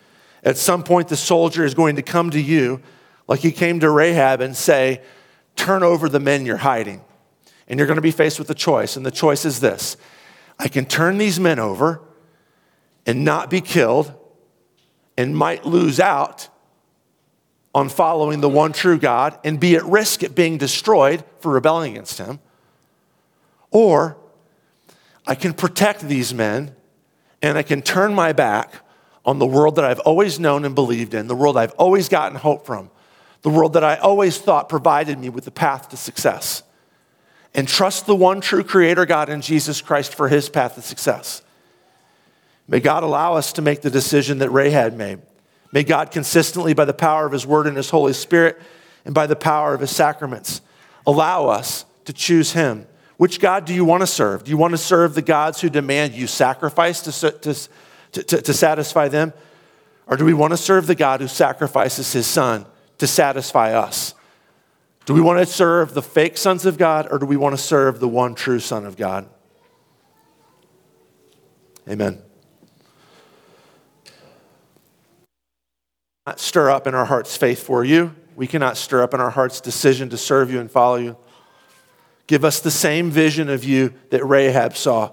At 0.41 0.58
some 0.58 0.84
point, 0.84 1.10
the 1.10 1.17
soldier 1.17 1.65
is 1.65 1.73
going 1.73 1.97
to 1.97 2.01
come 2.01 2.29
to 2.29 2.39
you, 2.39 2.81
like 3.27 3.41
he 3.41 3.51
came 3.51 3.81
to 3.81 3.89
Rahab, 3.89 4.39
and 4.39 4.55
say, 4.55 5.01
Turn 5.58 5.84
over 5.84 6.08
the 6.08 6.19
men 6.19 6.45
you're 6.45 6.58
hiding. 6.58 7.01
And 7.67 7.77
you're 7.77 7.88
going 7.88 7.95
to 7.95 8.01
be 8.01 8.12
faced 8.12 8.39
with 8.39 8.49
a 8.49 8.55
choice. 8.55 8.95
And 8.95 9.05
the 9.05 9.12
choice 9.12 9.43
is 9.43 9.60
this 9.60 9.97
I 10.58 10.69
can 10.69 10.86
turn 10.86 11.17
these 11.17 11.41
men 11.41 11.60
over 11.60 12.01
and 13.05 13.25
not 13.25 13.49
be 13.49 13.60
killed 13.60 14.13
and 15.17 15.36
might 15.36 15.65
lose 15.65 15.99
out 15.99 16.47
on 17.75 17.89
following 17.89 18.39
the 18.39 18.47
one 18.47 18.71
true 18.71 18.97
God 18.97 19.38
and 19.43 19.59
be 19.59 19.75
at 19.75 19.83
risk 19.83 20.23
at 20.23 20.33
being 20.33 20.57
destroyed 20.57 21.25
for 21.41 21.51
rebelling 21.51 21.91
against 21.91 22.17
him. 22.17 22.39
Or 23.69 24.15
I 25.27 25.35
can 25.35 25.53
protect 25.53 25.99
these 25.99 26.33
men 26.33 26.73
and 27.41 27.57
I 27.57 27.63
can 27.63 27.81
turn 27.81 28.15
my 28.15 28.31
back 28.31 28.75
on 29.25 29.39
the 29.39 29.45
world 29.45 29.75
that 29.75 29.83
I've 29.83 29.99
always 29.99 30.39
known 30.39 30.63
and 30.63 30.73
believed 30.73 31.13
in, 31.13 31.27
the 31.27 31.35
world 31.35 31.57
I've 31.57 31.73
always 31.73 32.07
gotten 32.07 32.38
hope 32.38 32.65
from, 32.65 32.89
the 33.41 33.49
world 33.49 33.73
that 33.73 33.83
I 33.83 33.97
always 33.97 34.38
thought 34.38 34.69
provided 34.69 35.19
me 35.19 35.27
with 35.27 35.43
the 35.43 35.51
path 35.51 35.89
to 35.89 35.97
success, 35.97 36.63
and 37.53 37.67
trust 37.67 38.05
the 38.05 38.15
one 38.15 38.39
true 38.39 38.63
Creator 38.63 39.05
God 39.05 39.27
in 39.27 39.41
Jesus 39.41 39.81
Christ 39.81 40.15
for 40.15 40.29
his 40.29 40.47
path 40.47 40.75
to 40.75 40.81
success. 40.81 41.41
May 42.67 42.79
God 42.79 43.03
allow 43.03 43.33
us 43.33 43.51
to 43.53 43.61
make 43.61 43.81
the 43.81 43.89
decision 43.89 44.38
that 44.39 44.49
Rahab 44.49 44.93
made. 44.93 45.19
May 45.75 45.83
God 45.83 46.09
consistently, 46.09 46.73
by 46.73 46.85
the 46.85 46.93
power 46.93 47.25
of 47.25 47.33
His 47.33 47.45
Word 47.45 47.67
and 47.67 47.75
His 47.75 47.89
Holy 47.89 48.13
Spirit, 48.13 48.61
and 49.03 49.13
by 49.13 49.27
the 49.27 49.35
power 49.35 49.73
of 49.73 49.81
His 49.81 49.91
sacraments, 49.91 50.61
allow 51.05 51.47
us 51.49 51.83
to 52.05 52.13
choose 52.13 52.53
Him. 52.53 52.88
Which 53.17 53.41
God 53.41 53.65
do 53.65 53.73
you 53.73 53.83
want 53.83 53.99
to 53.99 54.07
serve? 54.07 54.45
Do 54.45 54.51
you 54.51 54.57
want 54.57 54.71
to 54.71 54.77
serve 54.77 55.15
the 55.15 55.21
gods 55.21 55.59
who 55.59 55.69
demand 55.69 56.13
you 56.13 56.27
sacrifice 56.27 57.01
to, 57.01 57.31
to, 57.31 58.23
to, 58.23 58.41
to 58.41 58.53
satisfy 58.53 59.09
them? 59.09 59.33
Or 60.07 60.15
do 60.15 60.23
we 60.23 60.33
want 60.33 60.51
to 60.51 60.57
serve 60.57 60.88
the 60.88 60.95
God 60.95 61.19
who 61.19 61.27
sacrifices 61.27 62.13
His 62.13 62.25
Son 62.25 62.65
to 62.99 63.05
satisfy 63.05 63.73
us? 63.73 64.13
Do 65.05 65.13
we 65.13 65.19
want 65.19 65.39
to 65.39 65.45
serve 65.45 65.93
the 65.93 66.01
fake 66.01 66.38
sons 66.38 66.65
of 66.65 66.77
God, 66.77 67.09
or 67.11 67.19
do 67.19 67.25
we 67.25 67.35
want 67.35 67.53
to 67.53 67.61
serve 67.61 67.99
the 67.99 68.07
one 68.07 68.33
true 68.33 68.61
Son 68.61 68.85
of 68.85 68.95
God? 68.95 69.27
Amen. 71.85 72.21
Stir 76.35 76.71
up 76.71 76.88
in 76.88 76.95
our 76.95 77.05
hearts 77.05 77.38
faith 77.38 77.63
for 77.63 77.85
you. 77.85 78.15
We 78.35 78.47
cannot 78.47 78.77
stir 78.77 79.03
up 79.03 79.13
in 79.13 79.21
our 79.21 79.29
hearts 79.29 79.61
decision 79.61 80.09
to 80.09 80.17
serve 80.17 80.51
you 80.51 80.59
and 80.59 80.69
follow 80.69 80.95
you. 80.95 81.17
Give 82.27 82.43
us 82.43 82.59
the 82.59 82.71
same 82.71 83.11
vision 83.11 83.49
of 83.49 83.63
you 83.63 83.93
that 84.09 84.25
Rahab 84.25 84.75
saw. 84.75 85.11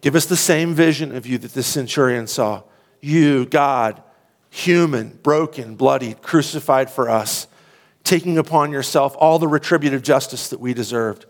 Give 0.00 0.16
us 0.16 0.24
the 0.26 0.36
same 0.36 0.74
vision 0.74 1.14
of 1.14 1.26
you 1.26 1.36
that 1.38 1.52
the 1.52 1.62
centurion 1.62 2.26
saw. 2.26 2.62
You, 3.00 3.44
God, 3.44 4.02
human, 4.48 5.18
broken, 5.22 5.76
bloodied, 5.76 6.22
crucified 6.22 6.90
for 6.90 7.10
us, 7.10 7.46
taking 8.02 8.38
upon 8.38 8.72
yourself 8.72 9.14
all 9.18 9.38
the 9.38 9.48
retributive 9.48 10.02
justice 10.02 10.48
that 10.48 10.60
we 10.60 10.72
deserved. 10.72 11.26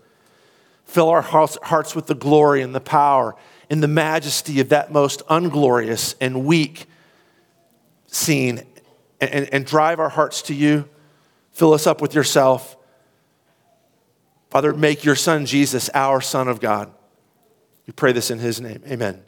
Fill 0.85 1.09
our 1.09 1.21
hearts 1.21 1.95
with 1.95 2.07
the 2.07 2.15
glory 2.15 2.61
and 2.61 2.73
the 2.73 2.79
power 2.79 3.35
and 3.69 3.83
the 3.83 3.87
majesty 3.87 4.61
of 4.61 4.69
that 4.69 4.91
most 4.91 5.21
unglorious 5.29 6.15
and 6.21 6.45
weak 6.45 6.87
scene 8.11 8.63
and, 9.21 9.49
and 9.51 9.65
drive 9.65 9.99
our 9.99 10.09
hearts 10.09 10.41
to 10.43 10.53
you. 10.53 10.87
Fill 11.51 11.73
us 11.73 11.87
up 11.87 12.01
with 12.01 12.15
yourself. 12.15 12.77
Father, 14.49 14.73
make 14.73 15.03
your 15.03 15.15
son 15.15 15.45
Jesus 15.45 15.89
our 15.93 16.21
Son 16.21 16.47
of 16.47 16.59
God. 16.59 16.91
We 17.85 17.93
pray 17.93 18.11
this 18.11 18.31
in 18.31 18.39
his 18.39 18.61
name. 18.61 18.81
Amen. 18.87 19.23